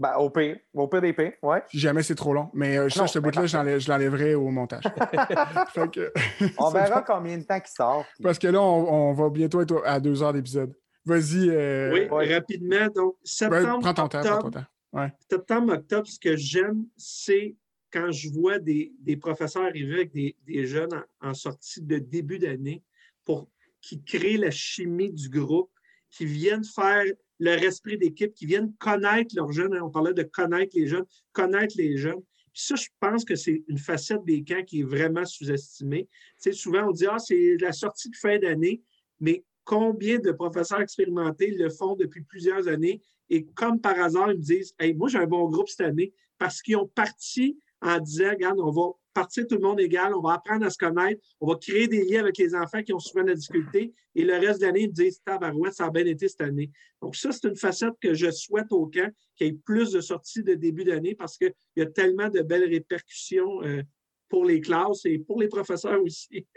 [0.00, 1.62] Ben, au pire, au pire des pires, ouais.
[1.72, 2.50] Jamais c'est trop long.
[2.54, 4.84] Mais euh, ça, ce bout-là, je l'enlèverai au montage.
[6.58, 8.04] on verra combien de temps il sort.
[8.22, 10.72] Parce que là, on, va bientôt être à deux heures d'épisode.
[11.08, 11.48] Vas-y.
[11.48, 12.86] Euh, oui, rapidement.
[12.94, 13.80] Donc, septembre.
[13.80, 14.66] prends ton temps, prends ton temps.
[14.92, 15.10] Ouais.
[15.30, 17.56] Septembre, octobre, ce que j'aime, c'est
[17.90, 21.98] quand je vois des, des, professeurs arriver avec des, des jeunes en, en, sortie de
[21.98, 22.82] début d'année
[23.24, 23.48] pour
[23.80, 25.70] qui créent la chimie du groupe,
[26.10, 27.04] qui viennent faire
[27.38, 29.74] leur esprit d'équipe, qui viennent connaître leurs jeunes.
[29.74, 32.20] Hein, on parlait de connaître les jeunes, connaître les jeunes.
[32.52, 36.08] Puis ça, je pense que c'est une facette des camps qui est vraiment sous-estimée.
[36.42, 38.82] Tu sais, souvent, on dit, ah, c'est la sortie de fin d'année,
[39.20, 43.02] mais combien de professeurs expérimentés le font depuis plusieurs années?
[43.28, 46.14] Et comme par hasard, ils me disent, hey, moi, j'ai un bon groupe cette année
[46.38, 50.22] parce qu'ils ont parti en disant, regarde, on va partir tout le monde égal, on
[50.22, 52.98] va apprendre à se connaître, on va créer des liens avec les enfants qui ont
[52.98, 55.90] souvent de la difficulté, et le reste de l'année, ils me disent, tabarouette, ça a
[55.90, 56.70] bien été cette année.
[57.02, 60.00] Donc, ça, c'est une facette que je souhaite au camp, qu'il y ait plus de
[60.00, 63.82] sorties de début d'année parce qu'il y a tellement de belles répercussions euh,
[64.28, 66.46] pour les classes et pour les professeurs aussi.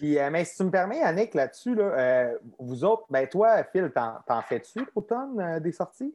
[0.00, 4.42] Euh, mais si tu me permets, Annick, là-dessus, euh, vous autres, ben toi, Phil, t'en
[4.42, 6.14] fais-tu l'automne des sorties?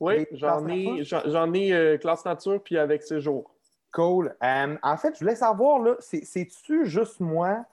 [0.00, 3.56] Oui, j'en ai, j'en ai classe nature puis avec séjour.
[3.96, 4.34] Cool.
[4.42, 7.64] Euh, en fait, je voulais savoir, là, c'est-tu juste moi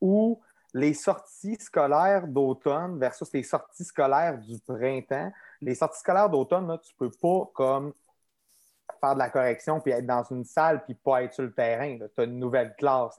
[0.00, 0.40] ou
[0.72, 5.30] les sorties scolaires d'automne versus les sorties scolaires du printemps?
[5.60, 7.92] Les sorties scolaires d'automne, tu ne peux pas comme
[9.00, 11.98] faire de la correction puis être dans une salle puis pas être sur le terrain.
[11.98, 13.18] Tu as une nouvelle classe.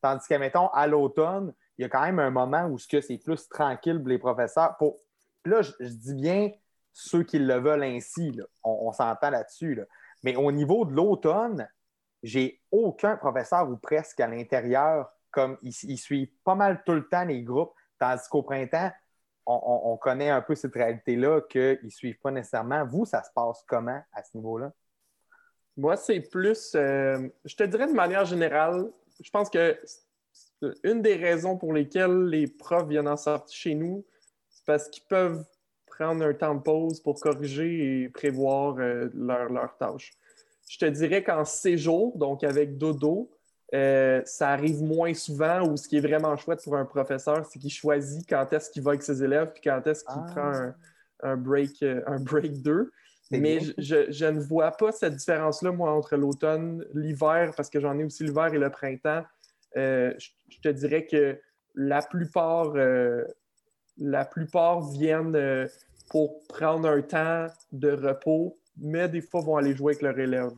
[0.00, 3.48] Tandis que, mettons, à l'automne, il y a quand même un moment où c'est plus
[3.48, 4.76] tranquille pour les professeurs.
[4.78, 4.98] Pour...
[5.44, 6.50] Là, je, dis bien
[6.92, 8.38] ceux qui le veulent ainsi.
[8.64, 9.80] On, on s'entend là-dessus.
[10.22, 11.68] Mais au niveau de l'automne,
[12.22, 17.24] j'ai aucun professeur ou presque à l'intérieur, comme ils, suivent pas mal tout le temps
[17.24, 18.90] les groupes, tandis qu'au printemps,
[19.48, 22.84] on, connaît un peu cette réalité-là qu'ils ne suivent pas nécessairement.
[22.84, 24.72] Vous, ça se passe comment à ce niveau-là?
[25.76, 29.78] Moi, c'est plus, euh, je te dirais de manière générale, je pense que
[30.82, 34.04] une des raisons pour lesquelles les profs viennent en sortir chez nous,
[34.48, 35.44] c'est parce qu'ils peuvent
[35.86, 40.12] prendre un temps de pause pour corriger et prévoir euh, leurs tâches.
[40.68, 43.30] Je te dirais qu'en séjour, donc avec Dodo,
[43.74, 47.58] euh, ça arrive moins souvent ou ce qui est vraiment chouette pour un professeur, c'est
[47.58, 50.32] qu'il choisit quand est-ce qu'il va avec ses élèves puis quand est-ce qu'il ah.
[50.32, 52.92] prend un, break, euh, un break 2.
[53.30, 58.04] Mais je, ne vois pas cette différence-là, moi, entre l'automne, l'hiver, parce que j'en ai
[58.04, 59.24] aussi l'hiver et le printemps.
[59.76, 61.38] Euh, je, te dirais que
[61.74, 62.74] la plupart,
[63.98, 65.68] la plupart viennent
[66.08, 70.52] pour prendre un temps de repos mais des fois vont aller jouer avec leur élève.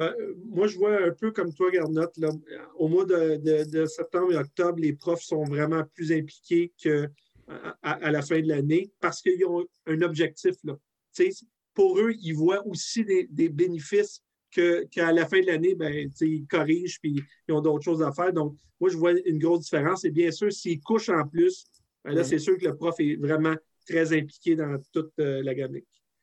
[0.00, 2.18] Euh, moi, je vois un peu comme toi, Garnotte.
[2.76, 7.06] Au mois de, septembre et octobre, les profs sont vraiment plus impliqués qu'à
[7.82, 10.54] à, la fin de l'année parce qu'ils ont un objectif.
[10.64, 10.78] Là.
[11.74, 16.98] Pour eux, ils voient aussi des, bénéfices qu'à la fin de l'année, ben, ils corrigent
[17.04, 17.14] et
[17.48, 18.32] ils ont d'autres choses à faire.
[18.32, 20.04] Donc, moi, je vois une grosse différence.
[20.04, 21.64] Et bien sûr, s'ils couchent en plus,
[22.04, 23.54] ben là, c'est sûr que le prof est vraiment
[23.86, 25.76] très impliqué dans toute euh, la gamme.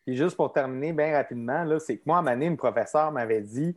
[0.07, 3.41] Et juste pour terminer bien rapidement, c'est que moi, à un moment une professeur m'avait
[3.41, 3.75] dit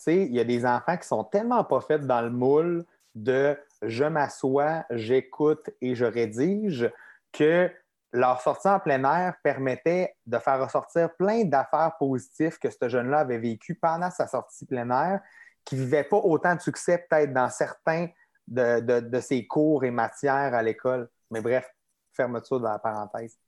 [0.00, 3.56] sais, il y a des enfants qui sont tellement pas faits dans le moule de
[3.82, 6.90] je m'assois, j'écoute et je rédige
[7.32, 7.70] que
[8.12, 13.20] leur sortie en plein air permettait de faire ressortir plein d'affaires positives que ce jeune-là
[13.20, 15.20] avait vécu pendant sa sortie plein air,
[15.64, 18.08] qui ne vivait pas autant de succès peut-être dans certains
[18.48, 21.08] de, ses cours et matières à l'école.
[21.30, 21.68] Mais bref,
[22.12, 23.38] fermeture de la parenthèse.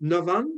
[0.00, 0.48] Novembre,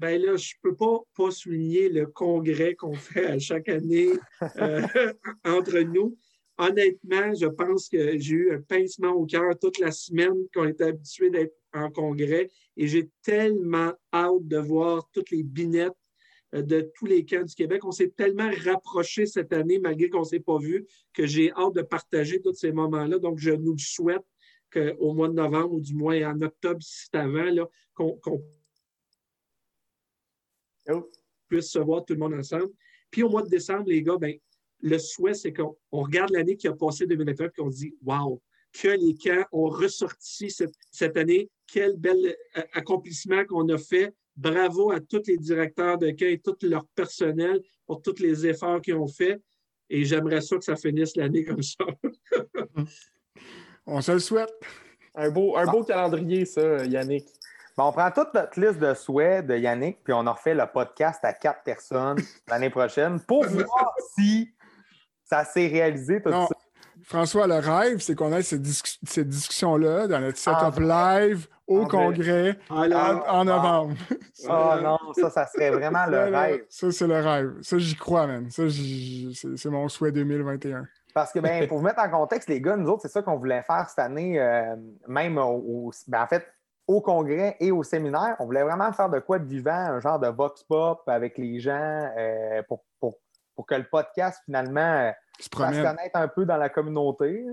[0.00, 4.10] ben là, je ne peux pas, pas souligner le congrès qu'on fait à chaque année
[4.56, 4.82] euh,
[5.44, 6.16] entre nous
[6.58, 10.84] honnêtement, je pense que j'ai eu un pincement au cœur toute la semaine qu'on était
[10.84, 15.92] habitué d'être en congrès et j'ai tellement hâte de voir toutes les binettes
[16.54, 17.84] euh, de tous les camps du Québec.
[17.84, 21.74] On s'est tellement rapprochés cette année, malgré qu'on ne s'est pas vu, que j'ai hâte
[21.74, 23.18] de partager tous ces moments-là.
[23.18, 24.24] Donc, je nous souhaite
[24.72, 28.20] qu'au mois de novembre ou du moins en octobre, si c'est avant, qu'on
[30.90, 31.10] oh.
[31.48, 32.70] puisse se voir tout le monde ensemble.
[33.10, 34.36] Puis au mois de décembre, les gars, ben,
[34.84, 38.40] le souhait, c'est qu'on regarde l'année qui a passé 2021 et qu'on se dit Wow,
[38.72, 44.14] que les camps ont ressorti cette, année, quel bel euh, accomplissement qu'on a fait.
[44.36, 48.80] Bravo à tous les directeurs de camp et tout leur personnel pour tous les efforts
[48.82, 49.40] qu'ils ont faits.
[49.88, 51.84] Et j'aimerais ça que ça finisse l'année comme ça.
[53.86, 54.52] on se le souhaite.
[55.14, 57.26] Un beau, un beau calendrier, ça, Yannick.
[57.78, 61.24] on prend toute notre liste de souhaits de Yannick, puis on en refait le podcast
[61.24, 62.18] à quatre personnes
[62.48, 64.52] l'année prochaine pour voir si
[65.24, 66.48] ça s'est réalisé tout ça.
[67.02, 73.44] François, le rêve, c'est qu'on ait cette, discussion-là dans notre setup live au congrès en,
[73.44, 73.96] novembre.
[74.48, 76.64] Oh non, ça, ça serait vraiment le rêve.
[76.68, 77.52] Ça, c'est le rêve.
[77.62, 78.50] Ça, j'y crois, même.
[78.50, 78.62] Ça,
[79.56, 80.86] c'est mon souhait 2021.
[81.14, 83.36] Parce que, ben, pour vous mettre en contexte, les gars, nous autres, c'est ça qu'on
[83.36, 84.74] voulait faire cette année, euh,
[85.06, 86.46] même au, ben, en fait,
[86.86, 88.36] au congrès et au séminaire.
[88.40, 91.60] On voulait vraiment faire de quoi de vivant, un genre de vox pop avec les
[91.60, 93.18] gens euh, pour, pour
[93.54, 97.44] pour que le podcast, finalement, euh, se fasse connaître un peu dans la communauté.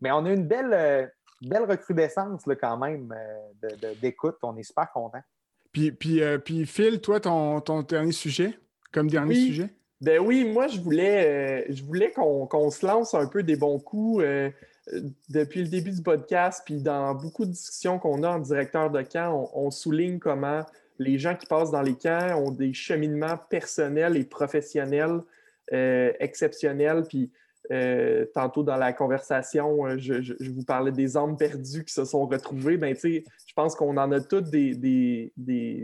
[0.00, 1.06] Mais on a une belle, euh,
[1.42, 4.36] belle recrudescence quand même euh, d'écoute.
[4.42, 5.22] On est super contents.
[5.72, 8.58] Puis, puis, puis Phil, toi, ton, ton, dernier sujet,
[8.92, 9.68] comme dernier sujet?
[10.00, 14.22] Ben oui, moi, je voulais, je voulais qu'on se lance un peu des bons coups
[15.28, 19.02] depuis le début du podcast, puis dans beaucoup de discussions qu'on a en directeur de
[19.02, 20.64] camp, on, souligne comment
[20.98, 25.20] les gens qui passent dans les camps ont des cheminements personnels et professionnels
[25.72, 27.04] euh, exceptionnel.
[27.08, 27.32] Puis
[27.72, 32.26] euh, tantôt dans la conversation, euh, je, vous parlais des âmes perdues qui se sont
[32.26, 32.76] retrouvées.
[32.76, 35.32] Ben, je pense qu'on en a toutes des,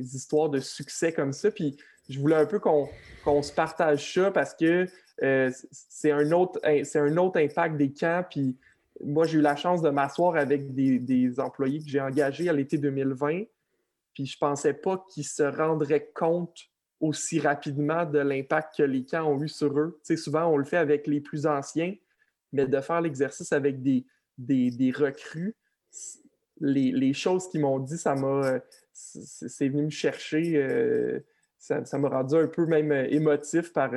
[0.01, 1.51] histoires de succès comme ça.
[1.51, 1.77] Puis
[2.09, 4.87] je voulais un peu qu'on se partage ça parce que
[5.19, 8.25] c'est un, autre, impact des camps.
[8.31, 8.57] Puis
[9.03, 12.53] moi, j'ai eu la chance de m'asseoir avec des, des, employés que j'ai engagés à
[12.53, 13.43] l'été 2020.
[14.15, 16.72] Puis je pensais pas qu'ils se rendraient compte
[17.03, 20.01] aussi rapidement de l'impact que les camps ont eu sur eux.
[20.17, 21.95] souvent, on le fait avec les plus anciens,
[22.53, 24.07] mais de faire l'exercice avec des,
[24.39, 25.57] des, recrues,
[26.61, 28.61] les, choses qu'ils m'ont dit, ça m'a.
[28.93, 30.57] C'est venu me chercher.
[30.57, 31.21] Euh,
[31.59, 33.91] ça m'a rendu un peu même émotif par,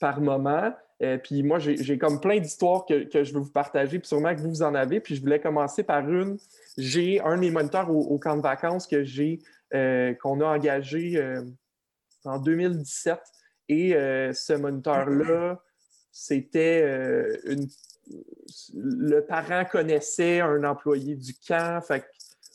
[0.00, 0.72] par moment.
[1.02, 4.40] Euh, puis moi, j'ai comme plein d'histoires que, je veux vous partager, puis sûrement que
[4.40, 5.00] vous, en avez.
[5.00, 6.38] Puis je voulais commencer par une.
[6.78, 9.40] J'ai un de mes moniteurs au, camp de vacances que j'ai,
[9.74, 11.18] euh, qu'on a engagé
[12.24, 13.20] en 2017.
[13.68, 15.62] Et euh, ce moniteur-là,
[16.10, 17.66] c'était euh, une.
[18.74, 21.80] Le parent connaissait un employé du camp,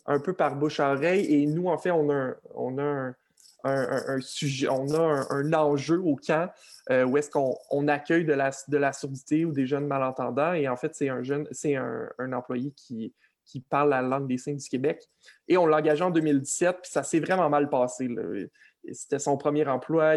[0.06, 1.26] un peu par bouche à oreille.
[1.34, 3.14] Et nous, en fait, on a
[3.64, 6.52] un, sujet, on a un, enjeu au camp
[6.90, 10.54] euh, où est-ce qu'on accueille de la, de la surdité ou des jeunes malentendants.
[10.54, 13.14] Et en fait, c'est un jeune, c'est un, employé qui,
[13.70, 15.02] parle la langue des signes du Québec.
[15.48, 18.08] Et on l'a engagé en 2017, puis ça s'est vraiment mal passé.
[18.94, 20.16] C'était son premier emploi.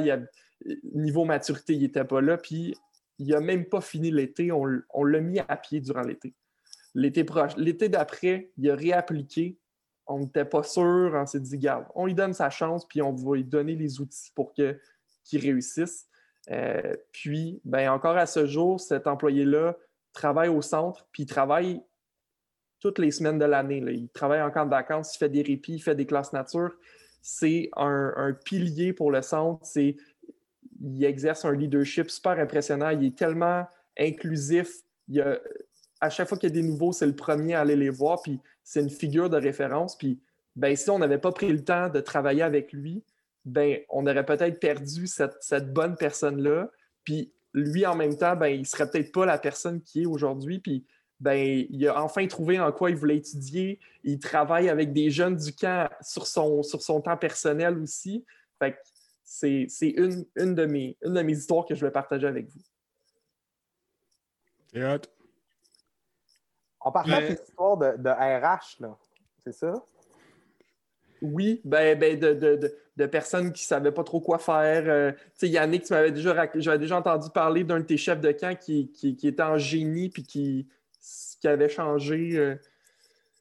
[0.93, 2.37] Niveau maturité, il n'était pas là.
[2.37, 2.75] Puis
[3.19, 4.51] il n'a même pas fini l'été.
[4.53, 6.35] On, l'a mis à pied durant l'été.
[6.95, 9.59] L'été proche, l'été d'après, il a réappliqué.
[10.07, 11.13] On n'était pas sûr.
[11.15, 14.01] On s'est dit, garde, on lui donne sa chance, puis on va lui donner les
[14.01, 14.79] outils pour que,
[15.25, 16.09] qu'il réussisse.
[16.51, 19.77] Euh, puis, ben, encore à ce jour, cet employé-là
[20.13, 21.83] travaille au centre, puis il travaille
[22.81, 23.85] toutes les semaines de l'année.
[23.87, 26.75] Il travaille en camp de vacances, il fait des répits, il fait des classes nature
[27.23, 29.67] c'est un, pilier pour le centre.
[29.77, 32.91] Il exerce un leadership super impressionnant.
[32.91, 33.67] Il est tellement
[33.99, 34.69] inclusif.
[36.01, 38.23] à chaque fois qu'il y a des nouveaux, c'est le premier à aller les voir.
[38.23, 39.97] Puis c'est une figure de référence.
[39.97, 40.21] Puis
[40.57, 43.05] ben, si on n'avait pas pris le temps de travailler avec lui,
[43.45, 46.71] ben, on aurait peut-être perdu cette, bonne personne-là.
[47.05, 50.07] Puis lui, en même temps, ben, il ne serait peut-être pas la personne qui est
[50.07, 50.59] aujourd'hui.
[50.59, 50.87] Puis
[51.21, 53.79] ben, il a enfin trouvé en quoi il voulait étudier.
[54.03, 58.25] Il travaille avec des jeunes du camp sur son, sur son temps personnel aussi.
[59.23, 62.61] c'est une, une, de mes, une de mes histoires que je vais partager avec vous.
[64.81, 65.03] Hot.
[66.83, 68.97] On partage une histoire de, de RH, là.
[69.45, 69.75] C'est ça?
[71.21, 74.85] Oui, ben, ben de, de, de, de personnes qui ne savaient pas trop quoi faire.
[74.87, 77.99] Euh, tu sais, Yannick, tu m'avais déjà, rac- j'avais déjà entendu parler d'un de tes
[77.99, 80.67] chefs de camp qui, qui, qui était en génie puis qui,
[81.41, 82.37] qui avait changé.
[82.37, 82.57] euh,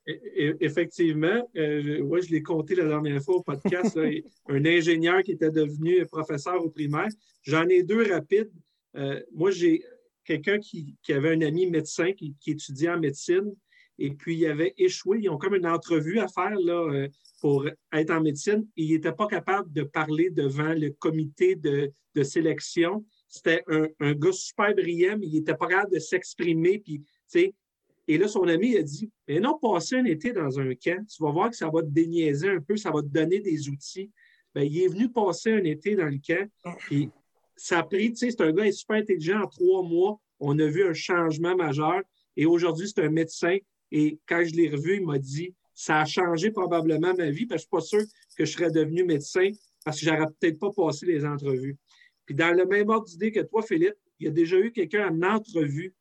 [0.10, 3.98] E- e- Effectivement, euh, je, ouais, je l'ai compté la dernière fois au podcast,
[4.48, 7.10] un ingénieur qui était devenu professeur au primaire.
[7.44, 8.52] J'en ai deux rapides.
[8.96, 9.84] Euh, moi, j'ai
[10.26, 13.54] quelqu'un qui, avait un ami médecin qui, étudiait en médecine
[14.00, 15.20] et puis il avait échoué.
[15.22, 17.08] Ils ont comme une entrevue à faire là, euh,
[17.42, 18.68] pour être en médecine.
[18.78, 21.92] Et il n'était pas capable de parler devant le comité de,
[22.22, 23.06] sélection.
[23.30, 26.80] C'était un, un gars super brillant, mais il n'était pas capable de s'exprimer.
[26.80, 27.02] Puis,
[27.36, 31.24] et là, son ami a dit Mais non, passer un été dans un camp, tu
[31.24, 34.12] vas voir que ça va te déniaiser un peu, ça va te donner des outils.
[34.56, 37.10] Bien, il est venu passer un été dans le camp, puis
[37.56, 39.42] ça a pris, tu sais, c'est un gars est super intelligent.
[39.42, 42.02] En trois mois, on a vu un changement majeur.
[42.36, 43.58] Et aujourd'hui, c'est un médecin.
[43.92, 47.66] Et quand je l'ai revu, il m'a dit Ça a changé probablement ma vie, parce
[47.66, 49.52] que je ne suis pas sûr que je serais devenu médecin
[49.84, 51.78] parce que j'aurais peut-être pas passé les entrevues.
[52.26, 55.10] Puis dans le même ordre d'idée que toi, Philippe, il y a déjà eu quelqu'un
[55.10, 55.94] en entrevue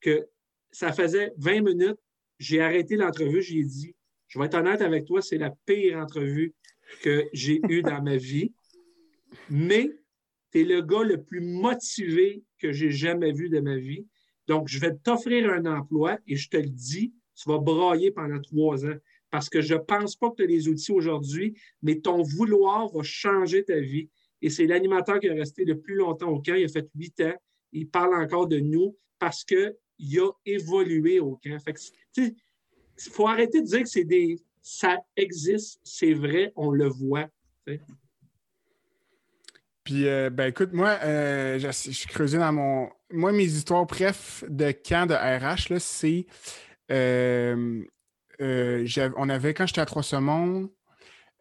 [0.00, 0.28] que
[0.72, 1.98] ça faisait 20 minutes,
[2.38, 3.94] j'ai arrêté l'entrevue, j'ai dit,
[4.28, 6.54] je vais être honnête avec toi, c'est la pire entrevue
[7.02, 8.52] que j'ai eue dans ma vie,
[9.48, 9.90] mais
[10.50, 14.06] tu es le gars le plus motivé que j'ai jamais vu de ma vie.
[14.48, 18.40] Donc, je vais t'offrir un emploi et je te le dis, tu vas brailler pendant
[18.40, 18.96] trois ans
[19.30, 22.88] parce que je ne pense pas que tu as les outils aujourd'hui, mais ton vouloir
[22.88, 24.10] va changer ta vie.
[24.42, 26.54] Et c'est l'animateur qui est resté le plus longtemps au camp.
[26.54, 27.34] Il a fait huit ans.
[27.72, 29.44] Il parle encore de nous parce
[30.02, 31.58] qu'il a évolué au camp.
[31.64, 31.74] Fait
[32.16, 34.38] il faut arrêter de dire que c'est des.
[34.62, 37.28] Ça existe, c'est vrai, on le voit.
[39.84, 42.88] Puis, euh, ben écoute, moi, euh, je, suis creusé dans mon.
[43.10, 46.26] Moi, mes histoires bref de camp de RH, c'est.
[46.90, 47.84] euh,
[48.38, 50.70] on avait, quand j'étais à Trois-Saumons,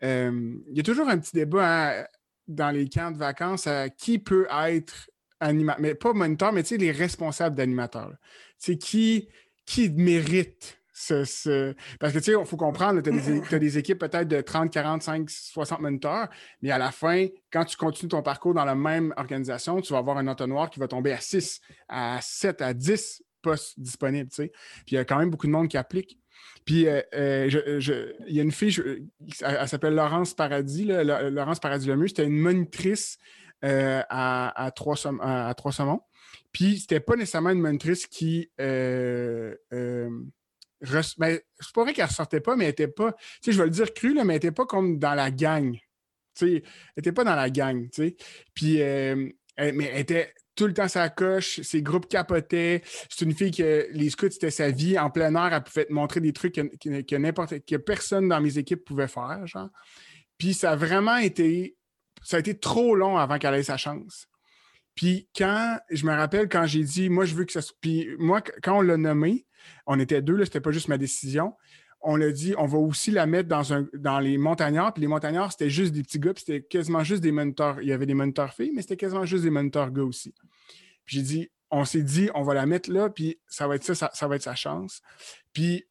[0.02, 2.06] il y a toujours un petit débat hein,
[2.48, 5.11] dans les camps de vacances à qui peut être
[5.42, 8.14] animateur, mais pas moniteur, mais tu sais, les responsables d'animateurs.
[8.58, 9.28] C'est qui,
[9.66, 13.10] qui mérite ce, ce- Parce que tu sais, il faut comprendre, tu
[13.56, 16.30] as, des équipes peut-être de 30, 45, 60 moniteurs,
[16.62, 20.00] mais à la fin, quand tu continues ton parcours dans la même organisation, tu vas
[20.00, 24.30] avoir un entonnoir qui va tomber à 6, à 7, à 10 postes disponibles.
[24.30, 24.50] Puis
[24.92, 26.20] il y a quand même beaucoup de monde qui applique.
[26.66, 28.82] Puis euh, euh, je- je- il y a une fille, je-
[29.42, 33.18] elle, elle s'appelle Laurence Paradis, là, Laurence Paradis Lemieux, c'était une monitrice
[33.64, 36.02] euh, à, Trois à, à Trois-Saumons.
[36.52, 38.52] Puis c'était pas nécessairement une monitrice qui.
[38.60, 40.10] Euh, euh,
[40.84, 43.14] res- ben, c'est pas vrai qu'elle ressortait pas, mais elle était pas.
[43.14, 45.32] Tu sais, je vais le dire cru, là, mais elle était pas comme dans la
[45.32, 45.74] gang.
[45.74, 45.80] Tu
[46.36, 46.62] sais, elle
[47.02, 48.16] était pas dans la gang, tu sais.
[48.54, 52.82] Puis, euh, elle- mais elle était tout le temps sa coche, ses groupes capotaient.
[53.10, 54.98] C'est une fille que les scouts, c'était sa vie.
[55.00, 58.28] En plein air, elle pouvait te montrer des trucs que, que- que n'importe que personne
[58.28, 59.70] dans mes équipes pouvait faire, genre.
[60.38, 61.76] Puis ça a vraiment été.
[62.24, 64.28] Ça a été trop long avant qu'elle ait sa chance.
[64.96, 67.76] Puis quand, je me rappelle quand j'ai dit, moi, je veux que ça soit.
[67.82, 69.46] Puis moi, quand on l'a nommé,
[69.86, 71.56] on était deux, là, c'était pas juste ma décision.
[72.02, 74.94] On l'a dit, on va aussi la mettre dans, un, dans les montagnards.
[74.94, 77.82] Puis les montagnards, c'était juste des petits gars, puis c'était quasiment juste des moniteurs.
[77.82, 80.34] Il y avait des moniteurs filles, mais c'était quasiment juste des moniteurs gars aussi.
[81.06, 83.84] Puis j'ai dit, on s'est dit, on va la mettre là, puis ça va être
[83.84, 85.02] ça, ça, ça va être sa chance.
[85.54, 85.86] Puis,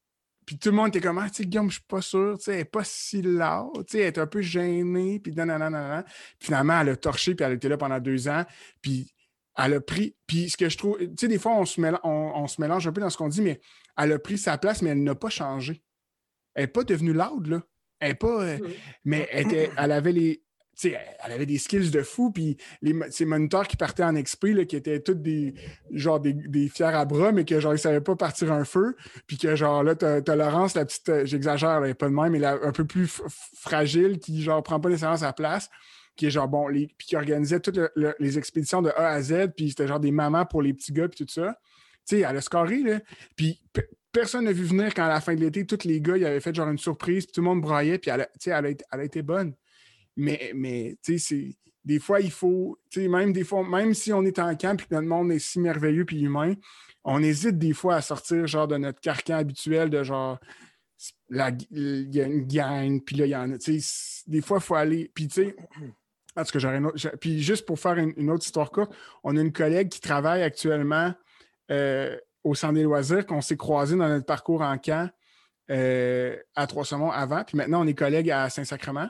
[0.51, 2.47] puis tout le monde était comme, ah, tu sais, Guillaume, je suis pas sûr, tu
[2.47, 6.03] sais, elle n'est pas si là, tu sais, elle est un peu gênée, puis nanana.
[6.03, 8.45] Puis finalement, elle a torché, puis elle était là pendant deux ans,
[8.83, 9.15] puis
[9.57, 12.01] elle a pris, puis ce que je trouve, tu sais, des fois, on se, mélange,
[12.03, 13.61] on, on se mélange un peu dans ce qu'on dit, mais
[13.97, 15.85] elle a pris sa place, mais elle n'a pas changé.
[16.55, 17.63] Elle n'est pas devenue loud, là.
[18.01, 18.59] Elle n'est pas, euh,
[19.05, 20.43] mais elle, était, elle avait les,
[20.77, 24.13] tu sais, elle avait des skills de fou, puis les, ces moniteurs qui partaient en
[24.15, 25.55] là, qui étaient tous des,
[25.91, 28.65] genre des, des fiers à bras, mais que genre, ils ne savaient pas partir un
[28.65, 32.09] feu, puis que genre, là, t'as as Laurence, la petite, euh, j'exagère, elle est pas
[32.09, 33.09] de même, mais un peu plus
[33.57, 35.69] fragile, qui genre, prend pas nécessairement sa place,
[36.17, 39.09] qui est genre, bon, les, puis qui organisait toutes le- le- les expéditions de A
[39.09, 41.57] à Z, puis c'était genre des mamans pour les petits gars, puis tout ça.
[42.13, 43.01] Elle a scoré, là.
[43.37, 46.15] Puis pe- personne n'a vu venir quand à la fin de l'été, tous les gars,
[46.15, 49.05] avaient fait genre une surprise, puis tout le monde braillait, puis elle elle elle a
[49.05, 49.55] été bonne.
[50.21, 54.13] Mais, mais tu sais, des fois, il faut, tu sais, même des fois, même si
[54.13, 56.55] on est en camp et que notre monde est si merveilleux puis humain,
[57.05, 60.39] on hésite des fois à sortir genre de notre carcan habituel de genre
[61.71, 63.57] il y a une gang, puis là, il y en a,
[64.27, 65.57] des fois, il faut aller, puis tu sais,
[67.21, 68.95] puis juste pour faire une, une autre histoire courte,
[69.25, 71.15] on a une collègue qui travaille actuellement
[71.71, 75.11] euh, au Centre des loisirs, qu'on s'est croisé dans notre parcours en camp
[75.71, 79.09] euh, à Trois-Saumons avant, puis maintenant, on est collègues à Saint-Sacrement.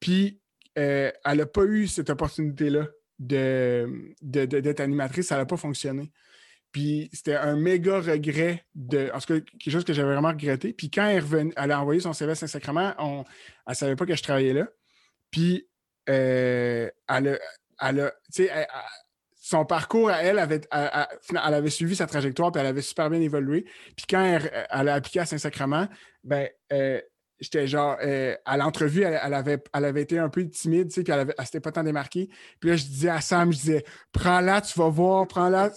[0.00, 0.40] Puis,
[0.78, 2.86] euh, elle n'a pas eu cette opportunité-là
[3.18, 5.26] d'être animatrice.
[5.26, 6.12] Ça n'a pas fonctionné.
[6.70, 9.10] Puis c'était un méga regret de.
[9.14, 10.72] En tout cas, quelque chose que j'avais vraiment regretté.
[10.72, 11.24] Puis quand elle,
[11.56, 13.24] elle a envoyé son CV à Saint-Sacrement, elle
[13.66, 14.68] ne savait pas que je travaillais là.
[15.30, 15.66] Puis
[16.08, 17.38] euh, elle
[17.80, 18.12] a.
[19.34, 23.20] son parcours à elle, avait, elle, avait suivi sa trajectoire, puis elle avait super bien
[23.20, 23.64] évolué.
[23.96, 24.40] Puis quand
[24.70, 25.88] elle, a appliqué à Saint-Sacrement,
[26.22, 27.00] ben, euh,
[27.40, 31.02] j'étais genre, euh, à l'entrevue, elle, avait, elle avait été un peu timide, tu sais,
[31.02, 32.28] puis elle, ne s'était pas tant démarquée.
[32.60, 35.70] Puis là, je disais à Sam, je disais, prends-la, tu vas voir, prends-la.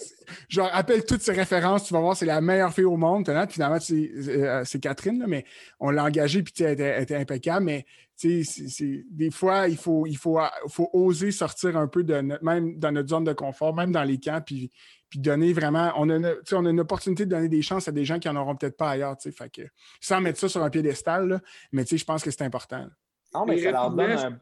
[0.48, 3.30] Genre, appelle toutes ses références, tu vas voir, c'est la meilleure fille au monde.
[3.48, 5.44] Finalement, euh, c'est Catherine, mais
[5.78, 7.86] on l'a engagée, puis elle était, elle était impeccable, mais
[8.24, 10.38] des fois, il, faut, il faut,
[10.68, 14.04] faut, oser sortir un peu de notre, même dans notre zone de confort, même dans
[14.04, 14.70] les camps, puis,
[15.12, 15.92] puis donner vraiment.
[15.96, 18.28] On a, une, on a une opportunité de donner des chances à des gens qui
[18.28, 19.14] n'en auront peut-être pas ailleurs.
[19.20, 19.60] Fait que,
[20.00, 21.40] sans mettre ça sur un piédestal, là,
[21.70, 22.86] mais je pense que c'est important.
[23.34, 24.40] Non, mais ça leur donne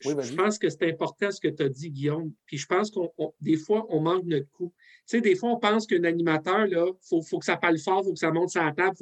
[0.00, 2.32] je pense que c'est important ce que tu as dit, Guillaume.
[2.46, 3.10] Puis je pense qu'on
[3.40, 4.72] des fois, on manque notre coup.
[5.06, 8.00] Tu sais, des fois, on pense qu'un animateur, il faut, faut, que ça parle fort,
[8.02, 8.96] il faut que ça monte sur la table,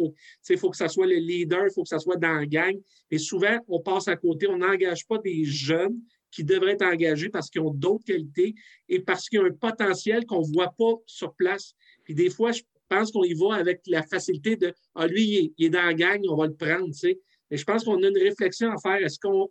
[0.49, 2.75] il faut, que ça soit le leader, il faut que ça soit dans la gang.
[3.11, 6.01] Mais souvent, on passe à côté, on n'engage pas des jeunes
[6.31, 8.55] qui devraient être engagés parce qu'ils ont d'autres qualités
[8.89, 11.75] et parce qu'il y a un potentiel qu'on ne voit pas sur place.
[12.05, 15.67] Puis des fois, je pense qu'on y va avec la facilité de Ah, lui, il
[15.67, 16.87] est, dans la gang, on va le prendre.
[16.87, 17.19] Tu sais.
[17.51, 19.05] Mais je pense qu'on a une réflexion à faire.
[19.05, 19.49] Est-ce qu'on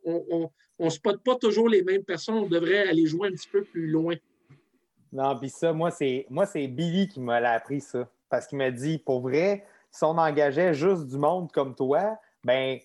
[0.79, 2.35] on, spotte pas toujours les mêmes personnes?
[2.35, 4.15] On devrait aller jouer un petit peu plus loin.
[5.11, 8.09] Non, puis ça, moi, c'est moi, c'est Billy qui m'a appris ça.
[8.29, 12.77] Parce qu'il m'a dit, pour vrai, si on engageait juste du monde comme toi, ben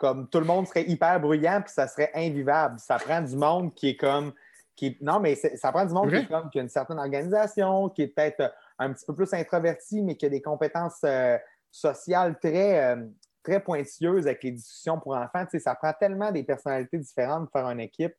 [0.00, 2.80] comme tout le monde serait hyper bruyant, puis ça serait invivable.
[2.80, 4.32] Ça prend du monde qui est comme.
[4.74, 7.90] Qui, non, mais ça prend du monde qui, est comme, qui a une certaine organisation,
[7.90, 11.36] qui est peut-être un petit peu plus introverti, mais qui a des compétences euh,
[11.70, 13.06] sociales très, euh,
[13.42, 15.44] très pointilleuse avec les discussions pour enfants.
[15.44, 18.14] Tu sais, ça prend tellement des personnalités différentes pour faire une équipe.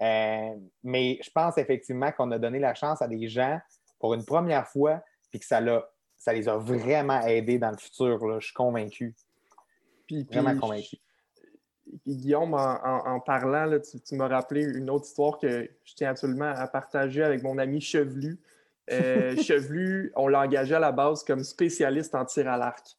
[0.00, 3.60] Euh, mais je pense effectivement qu'on a donné la chance à des gens
[3.98, 5.60] pour une première fois, puis que ça,
[6.16, 8.26] ça les a vraiment aidés dans le futur.
[8.26, 8.38] Là.
[8.40, 9.14] Je suis convaincu.
[10.06, 10.96] Puis, vraiment convaincu.
[12.06, 16.66] Guillaume, en, parlant, là, tu, m'as rappelé une autre histoire que je tiens absolument à
[16.66, 18.38] partager avec mon ami Chevelu.
[18.90, 22.96] Euh, Chevelu, on l'a engagé à la base comme spécialiste en tir à l'arc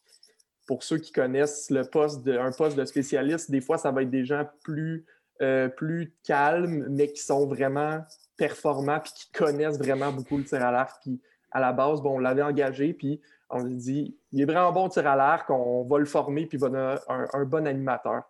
[0.67, 4.03] pour ceux qui connaissent le poste de, un poste de spécialiste, des fois, ça va
[4.03, 5.05] être des gens plus,
[5.41, 8.03] euh, plus calmes, mais qui sont vraiment
[8.35, 11.01] performants puis qui connaissent vraiment beaucoup le tir à l'arc.
[11.01, 11.19] Puis
[11.51, 14.89] à la base, bon, on l'avait engagé, puis on lui dit il est vraiment bon
[14.89, 18.23] tir à l'arc, on va le former, puis il va devenir un, bon animateur.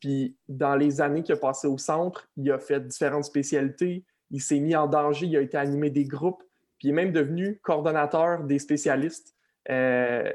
[0.00, 4.40] Puis dans les années qu'il a passé au centre, il a fait différentes spécialités, il
[4.40, 6.42] s'est mis en danger, il a été animé des groupes,
[6.78, 9.34] puis il est même devenu coordonnateur des spécialistes.
[9.70, 10.32] Euh,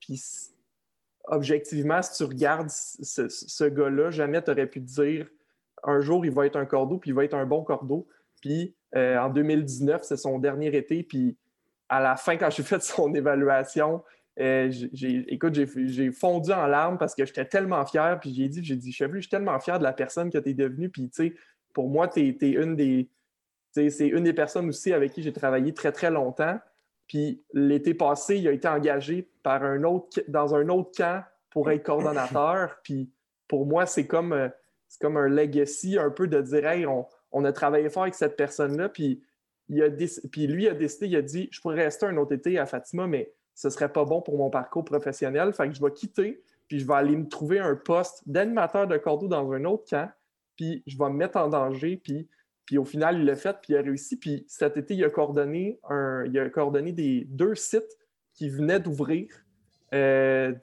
[0.00, 0.22] puis
[1.24, 5.28] objectivement, si tu regardes ce, gars-là, jamais tu aurais pu dire
[5.82, 8.06] un jour, il va être un cordeau, puis il va être un bon cordeau.
[8.42, 11.36] Puis euh, en 2019, c'est son dernier été, puis
[11.88, 14.02] à la fin, quand j'ai fait son évaluation,
[14.40, 14.72] euh,
[15.28, 18.18] écoute, j'ai fondu en larmes parce que j'étais tellement fier.
[18.20, 20.54] Puis j'ai dit, j'ai dit, je suis tellement fier de la personne que tu es
[20.54, 20.88] devenue.
[20.88, 21.34] Puis, tu sais,
[21.74, 23.10] pour moi, tu es, une des.
[23.72, 26.58] C'est une des personnes aussi avec qui j'ai travaillé très, très longtemps.
[27.06, 31.70] Puis l'été passé, il a été engagé par un autre, dans un autre camp pour
[31.70, 32.80] être coordonnateur.
[32.84, 33.10] Puis
[33.46, 34.48] pour moi, c'est comme, euh,
[35.00, 38.88] comme un legacy un peu de dire Hey, on, a travaillé fort avec cette personne-là.
[38.88, 39.22] Puis,
[39.68, 39.88] il a
[40.32, 43.06] puis lui a décidé, il a dit Je pourrais rester un autre été à Fatima,
[43.06, 45.52] mais ce serait pas bon pour mon parcours professionnel.
[45.52, 48.96] Fait que je vais quitter, puis je vais aller me trouver un poste d'animateur de
[48.96, 50.10] cordeau dans un autre camp.
[50.56, 51.96] Puis je vais me mettre en danger.
[51.96, 52.28] Puis
[52.70, 54.16] puis au final, il l'a fait, puis il a réussi.
[54.16, 57.98] Puis cet été, il a coordonné, un, il a coordonné des, deux sites
[58.32, 59.26] qui venaient d'ouvrir.
[59.92, 60.54] Euh,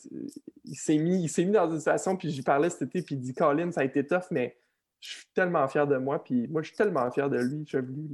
[0.63, 3.33] il s'est mis, mis dans une situation, puis j'y parlais cet été, puis il dit
[3.33, 4.57] Colin, ça a été tough, mais
[5.01, 8.07] je suis tellement fier de moi, puis moi, je suis tellement fier de lui, Chevelu.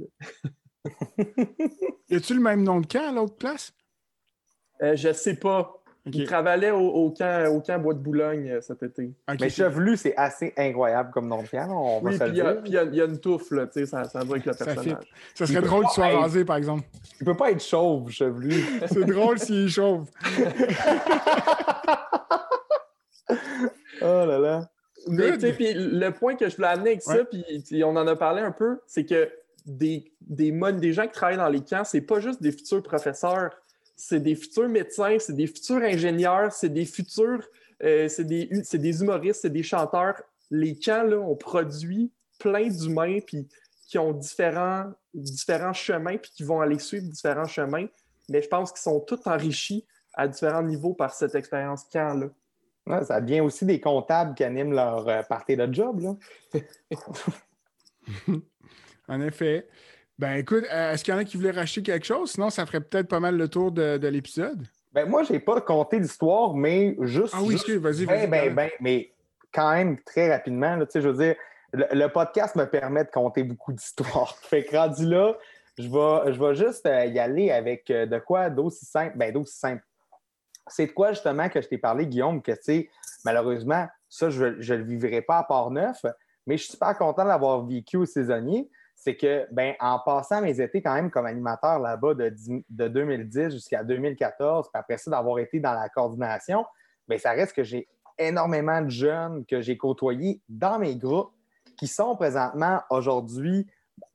[2.08, 3.72] y a-tu le même nom de camp à l'autre place?
[4.82, 5.80] Euh, je sais pas.
[6.06, 9.14] Il travaillait au, camp, au camp Bois de Boulogne euh, cet été.
[9.40, 12.28] Mais Chevelu, c'est assez incroyable comme nom de piano, on va oui, puis
[12.66, 14.98] il y, a une touffe, là, tu sais, ça, ça va avec le personnage.
[15.34, 16.84] Ça, serait drôle qu'il soit rasé, par exemple.
[17.20, 18.62] Il peut pas être chauve, Chevelu.
[18.86, 20.10] c'est drôle s'il est chauve.
[24.02, 24.68] oh là là.
[25.06, 28.42] Mais, puis le point que je voulais amener avec ça, puis on en a parlé
[28.42, 29.30] un peu, c'est que
[29.64, 33.52] des, des, des gens qui travaillent dans les camps, c'est pas juste des futurs professeurs
[33.96, 37.46] c'est des futurs médecins, c'est des futurs ingénieurs, c'est des futurs,
[37.82, 40.20] euh, c'est des, des, humoristes, c'est des chanteurs.
[40.50, 43.48] Les camps, là, on produit plein d'humains puis
[43.86, 47.86] qui ont différents, différents chemins puis qui vont aller suivre différents chemins.
[48.28, 53.04] Mais je pense qu'ils sont tous enrichis à différents niveaux par cette expérience camp-là.
[53.04, 56.00] ça vient aussi des comptables qui animent leur euh, partie de job.
[56.00, 56.60] Là.
[59.08, 59.68] en effet.
[60.18, 62.32] Ben écoute, euh, est-ce qu'il y en a qui voulaient racheter quelque chose?
[62.32, 64.62] Sinon, ça ferait peut-être pas mal le tour de, de l'épisode.
[64.92, 67.34] Ben, moi, j'ai pas compté d'histoire, mais juste.
[67.36, 68.26] Ah oui, juste- vas-y, ben, vas-y.
[68.28, 69.10] ben, ben, mais
[69.52, 71.34] quand même très rapidement, là, tu sais, je veux dire,
[71.72, 74.36] le, le podcast me permet de compter beaucoup d'histoires.
[74.42, 75.34] Fait que rendu là,
[75.78, 79.16] je vais, je vais juste euh, y aller avec euh, de quoi d'aussi simple.
[79.16, 79.82] Ben, d'aussi simple.
[80.68, 82.90] C'est de quoi justement que je t'ai parlé, Guillaume, que tu sais,
[83.24, 86.02] malheureusement, ça, je ne le vivrai pas à Port-Neuf,
[86.46, 88.70] mais je suis super content d'avoir vécu au saisonnier.
[89.04, 92.88] C'est que, ben, en passant mes étés quand même comme animateur là-bas de, dix- de
[92.88, 96.64] 2010 jusqu'à 2014, puis après ça, d'avoir été dans la coordination,
[97.06, 97.86] ben, ça reste que j'ai
[98.18, 101.32] énormément de jeunes que j'ai côtoyés dans mes groupes
[101.76, 103.66] qui sont présentement aujourd'hui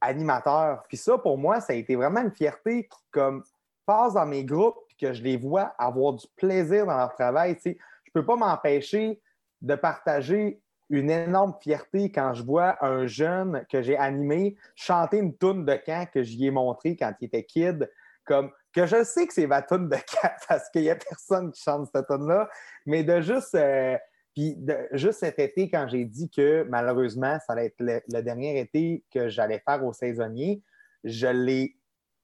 [0.01, 0.83] animateurs.
[0.87, 3.43] Puis ça, pour moi, ça a été vraiment une fierté qui comme,
[3.85, 7.57] passe dans mes groupes que je les vois avoir du plaisir dans leur travail.
[7.57, 9.21] Tu sais, je ne peux pas m'empêcher
[9.61, 10.59] de partager
[10.89, 15.75] une énorme fierté quand je vois un jeune que j'ai animé chanter une toune de
[15.75, 17.89] camp que j'y ai montré quand il était kid,
[18.25, 21.51] comme que je sais que c'est ma toune de camp parce qu'il n'y a personne
[21.51, 22.49] qui chante cette toune-là,
[22.85, 23.97] mais de juste, euh,
[24.35, 24.57] puis
[24.91, 29.29] juste cet été, quand j'ai dit que malheureusement, ça allait être le, dernier été que
[29.29, 30.61] j'allais faire au saisonnier,
[31.03, 31.75] je l'ai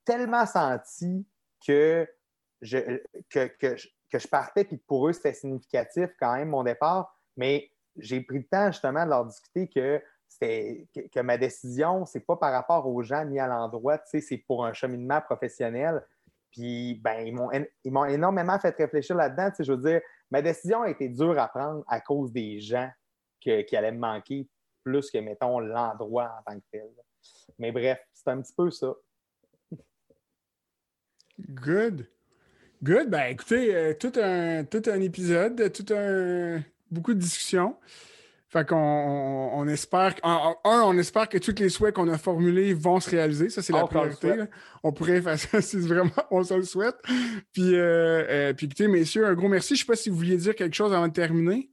[0.06, 1.26] tellement senti
[1.66, 2.08] que
[2.62, 3.00] je,
[3.30, 3.76] que, que
[4.12, 8.46] que partais, puis pour eux, c'était significatif quand même mon départ, mais j'ai pris le
[8.46, 10.02] temps justement de leur discuter que,
[10.40, 14.74] que, ma décision, c'est pas par rapport aux gens mis à l'endroit, c'est pour un
[14.74, 16.04] cheminement professionnel.
[16.52, 17.26] Puis, ben,
[17.84, 19.50] ils m'ont énormément fait réfléchir là-dedans.
[19.60, 22.90] Je veux dire, ma décision a été dure à prendre à cause des gens
[23.44, 24.50] que- qui allaient me manquer
[24.84, 26.90] plus que, mettons, l'endroit en tant que tel.
[27.60, 28.94] Mais bref, c'est un petit peu ça.
[31.40, 32.08] Good.
[32.82, 33.10] Good.
[33.10, 36.62] Ben écoutez, euh, tout, un, tout un épisode, tout un
[36.92, 37.76] beaucoup de discussions.
[38.48, 43.00] Fait qu'on on, espère, un, on espère que tous les souhaits qu'on a formulés vont
[43.02, 43.50] se réaliser.
[43.50, 44.36] Ça, c'est la priorité.
[44.36, 44.48] là.
[44.84, 46.96] On pourrait faire ça si vraiment on se le souhaite.
[47.52, 49.76] Puis, euh, euh, puis écoutez, messieurs, un gros merci.
[49.76, 51.70] Je ne sais pas si vous vouliez dire quelque chose avant de terminer.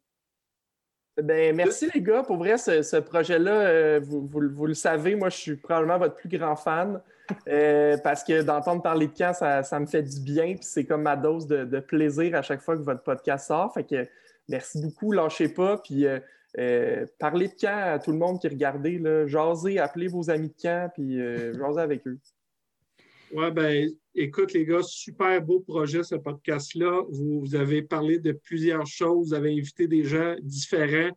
[1.22, 2.22] Ben, merci les gars.
[2.22, 5.98] Pour vrai, ce, ce projet-là, euh, vous, vous- vous le savez, moi, je suis probablement
[5.98, 7.00] votre plus grand fan.
[7.48, 10.54] euh, parce que d'entendre parler de camp, ça, ça me fait du bien.
[10.54, 13.72] Puis c'est comme ma dose de, de plaisir à chaque fois que votre podcast sort.
[13.74, 14.08] Fait que
[14.48, 15.78] merci beaucoup, lâchez pas.
[15.78, 16.18] Puis euh,
[16.58, 18.98] euh, parlez de camp à tout le monde qui regardait.
[18.98, 22.18] Là, jasez, appelez vos amis de camp, puis euh, jasez avec eux.
[23.32, 27.02] Ouais, ben, écoute, les gars, super beau projet, ce podcast-là.
[27.08, 31.10] Vous, vous avez parlé de plusieurs choses, vous avez invité des gens différents.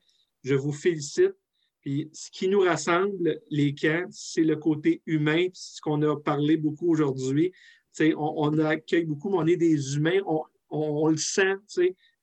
[0.43, 1.33] Je vous félicite.
[1.81, 6.55] Puis, ce qui nous rassemble, les camps, c'est le côté humain, ce qu'on a parlé
[6.55, 7.51] beaucoup aujourd'hui.
[7.99, 11.55] On, on accueille beaucoup, mais on est des humains, on, on- on le sent.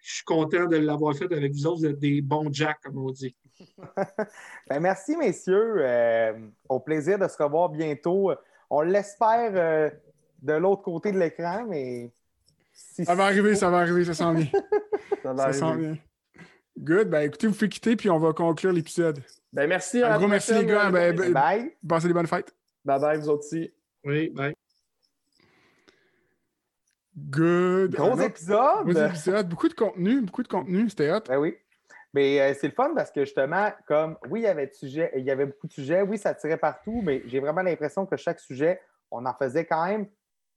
[0.02, 1.78] Je suis content de l'avoir fait avec vous autres.
[1.78, 3.34] Vous êtes des bons jacks, comme on dit.
[4.68, 5.76] Ben, merci, messieurs.
[5.78, 6.32] Euh,
[6.68, 8.32] au plaisir de se revoir bientôt.
[8.68, 9.90] On l'espère euh,
[10.42, 12.10] de l'autre côté de l'écran, mais.
[12.72, 14.48] si- Ça va arriver, ça va arriver, ça s'en vient.
[15.22, 15.86] Ça va Ça s'en arriver.
[15.92, 15.98] vient.
[16.78, 17.08] Good.
[17.10, 19.22] Ben écoutez, vous faites quitter, puis on va conclure l'épisode.
[19.52, 20.02] Ben, merci.
[20.02, 20.90] Un à gros merci, les gars.
[20.90, 21.76] Ben, ben, Bye.
[21.88, 22.52] Passez des bonnes fêtes.
[22.84, 23.70] Bye bye, vous autres aussi.
[24.04, 24.52] Oui, ben.
[27.16, 27.92] Good.
[27.94, 28.86] Gros autre- épisode.
[28.88, 29.48] Gros épisode.
[29.48, 30.88] Beaucoup de contenu, beaucoup de contenu.
[30.88, 31.20] C'était hot.
[31.28, 31.56] Ben oui.
[32.14, 35.10] Mais euh, c'est le fun parce que justement, comme oui, il y avait de sujets,
[35.16, 38.16] il y avait beaucoup de sujets, oui, ça tirait partout, mais j'ai vraiment l'impression que
[38.16, 40.06] chaque sujet, on en faisait quand même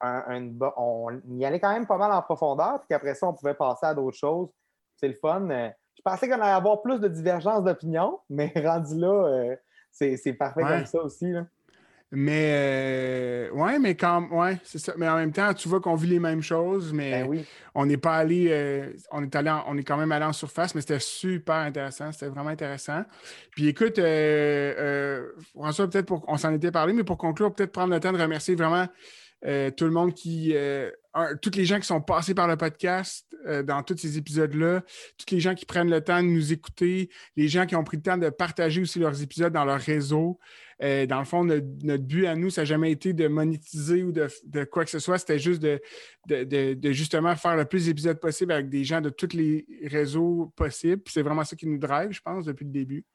[0.02, 3.54] un, on y allait quand même pas mal en profondeur, puis qu'après ça, on pouvait
[3.54, 4.50] passer à d'autres choses.
[4.98, 5.50] C'est le fun.
[5.50, 9.56] Euh, Je pensais qu'on allait avoir plus de divergences d'opinion, mais rendu là, euh,
[9.92, 10.70] c'est c'est parfait Ouais.
[10.70, 11.32] comme ça aussi.
[11.32, 11.46] là.
[12.16, 14.94] Mais euh, ouais, mais quand ouais, c'est ça.
[14.98, 17.46] Mais en même temps, tu vois qu'on vit les mêmes choses, mais Ben oui.
[17.74, 20.34] on n'est pas allé, euh, on est allé, en- on est quand même allé en
[20.34, 23.04] surface, mais c'était super intéressant, c'était vraiment intéressant.
[23.52, 27.94] Puis écoute, euh, François, peut-être pour, on s'en était parlé, mais pour conclure, peut-être prendre
[27.94, 28.88] le temps de remercier vraiment
[29.78, 30.56] tout le monde qui,
[31.14, 34.82] un, tous les gens qui sont passés par le podcast euh, dans tous ces épisodes-là,
[35.18, 37.98] tous les gens qui prennent le temps de nous écouter, les gens qui ont pris
[37.98, 40.40] le temps de partager aussi leurs épisodes dans leur réseau.
[40.84, 44.04] Euh, dans le fond, notre, notre but à nous, ça n'a jamais été de monétiser
[44.04, 45.18] ou de, de quoi que ce soit.
[45.18, 45.80] C'était juste de,
[46.28, 49.66] de, de- de justement faire le plus d'épisodes possible avec des gens de tous les
[49.86, 51.02] réseaux possibles.
[51.02, 53.06] Puis C'est vraiment ça qui nous drive, je pense, depuis le début.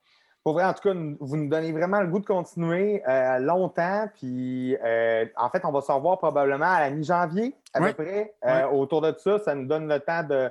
[0.42, 4.08] Pour vrai, en tout cas, vous nous donnez vraiment le goût de continuer euh, longtemps.
[4.14, 7.92] Puis, euh, en fait, on va se revoir probablement à la mi-janvier, à Ouais.
[7.92, 8.34] peu près.
[8.72, 10.48] Autour de ça, ça nous donne le temps de,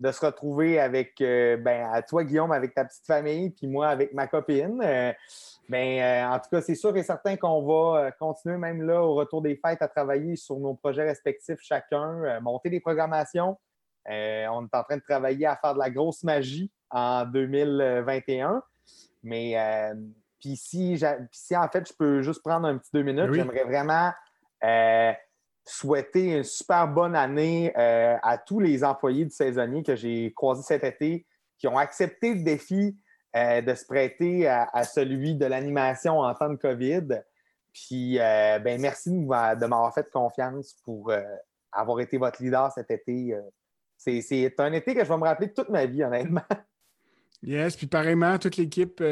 [0.00, 3.86] de se retrouver avec, euh, ben, à toi, Guillaume, avec ta petite famille, puis moi,
[3.90, 4.80] avec ma copine.
[4.82, 5.12] Euh,
[5.68, 9.02] ben, euh, en tout cas, c'est sûr et certain qu'on va euh, continuer, même là,
[9.02, 13.58] au retour des fêtes, à travailler sur nos projets respectifs chacun, euh, monter des programmations.
[14.06, 18.62] On est en train de travailler à faire de la grosse magie en 2021.
[19.22, 19.94] Mais euh,
[20.40, 21.00] Puis si,
[21.30, 23.38] si, en fait je peux juste prendre un petit deux minutes, Oui.
[23.38, 24.10] j'aimerais vraiment
[24.64, 25.12] euh,
[25.64, 30.62] souhaiter une super bonne année euh, à tous les employés du saisonnier que j'ai croisés
[30.62, 31.26] cet été,
[31.58, 32.98] qui ont accepté le défi
[33.34, 37.22] euh, de se prêter à, celui de l'animation en temps de COVID.
[37.72, 41.22] Puis, euh, ben, merci de m'a- de m'avoir fait confiance pour euh,
[41.72, 43.34] avoir été votre leader cet été.
[43.34, 43.40] euh.
[43.96, 46.42] C'est un été que je vais me rappeler toute ma vie, honnêtement.
[47.44, 49.02] Yes, puis pareillement, toute l'équipe,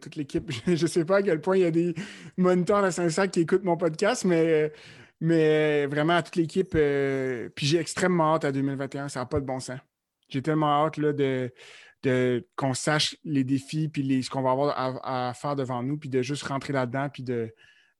[0.00, 1.94] toute l'équipe, je ne sais pas à quel point il y a des
[2.36, 4.70] moniteurs à Saint-Sac qui écoutent mon podcast, mais,
[5.18, 9.46] mais vraiment à toute l'équipe, puis j'ai extrêmement hâte à 2021, ça n'a pas de
[9.46, 9.78] bon sens.
[10.28, 11.50] J'ai tellement hâte là, de,
[12.02, 15.82] de, qu'on sache les défis, puis les, ce qu'on va avoir à, à faire devant
[15.82, 17.52] nous, puis de juste rentrer là-dedans, puis de,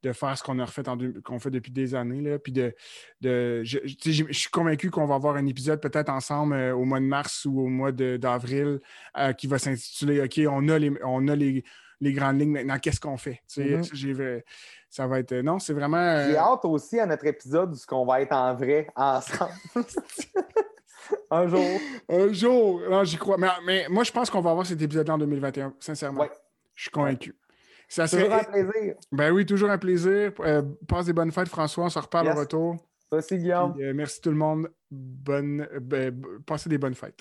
[0.03, 0.83] de faire ce qu'on a refait
[1.23, 2.23] qu'on fait depuis des années.
[2.23, 2.75] Là, puis de,
[3.21, 7.01] de, je, je- suis convaincu qu'on va avoir un épisode peut-être ensemble euh, au mois
[7.01, 8.81] de mars ou au mois d'avril
[9.19, 11.63] euh, qui va s'intituler OK, on a les, on a les,
[12.01, 13.43] les grandes lignes maintenant, qu'est-ce qu'on fait?
[13.47, 14.41] Tu sais, Mhm.
[14.89, 15.35] ça, va être.
[15.35, 15.99] Non, c'est vraiment.
[15.99, 19.53] euh, J'ai hâte aussi à notre épisode où ce qu'on va être en vrai ensemble.
[21.31, 21.65] un jour.
[22.09, 23.37] un jour, non, j'y crois.
[23.39, 26.23] Mais, mais moi, je pense qu'on va avoir cet épisode-là en 2021, sincèrement.
[26.23, 26.31] Ouais.
[26.75, 27.37] Je suis convaincu.
[27.89, 28.95] Ça C'est toujours un plaisir.
[29.11, 30.33] Ben oui, toujours un plaisir.
[30.41, 31.85] Euh, passe des bonnes fêtes, François.
[31.85, 32.37] On se reparle Yes.
[32.37, 32.77] au retour.
[33.11, 33.75] Aussi, Guillaume.
[33.75, 34.71] Puis, euh, merci tout le monde.
[34.91, 36.15] Bonne, ben,
[36.47, 37.19] passez des bonnes fêtes.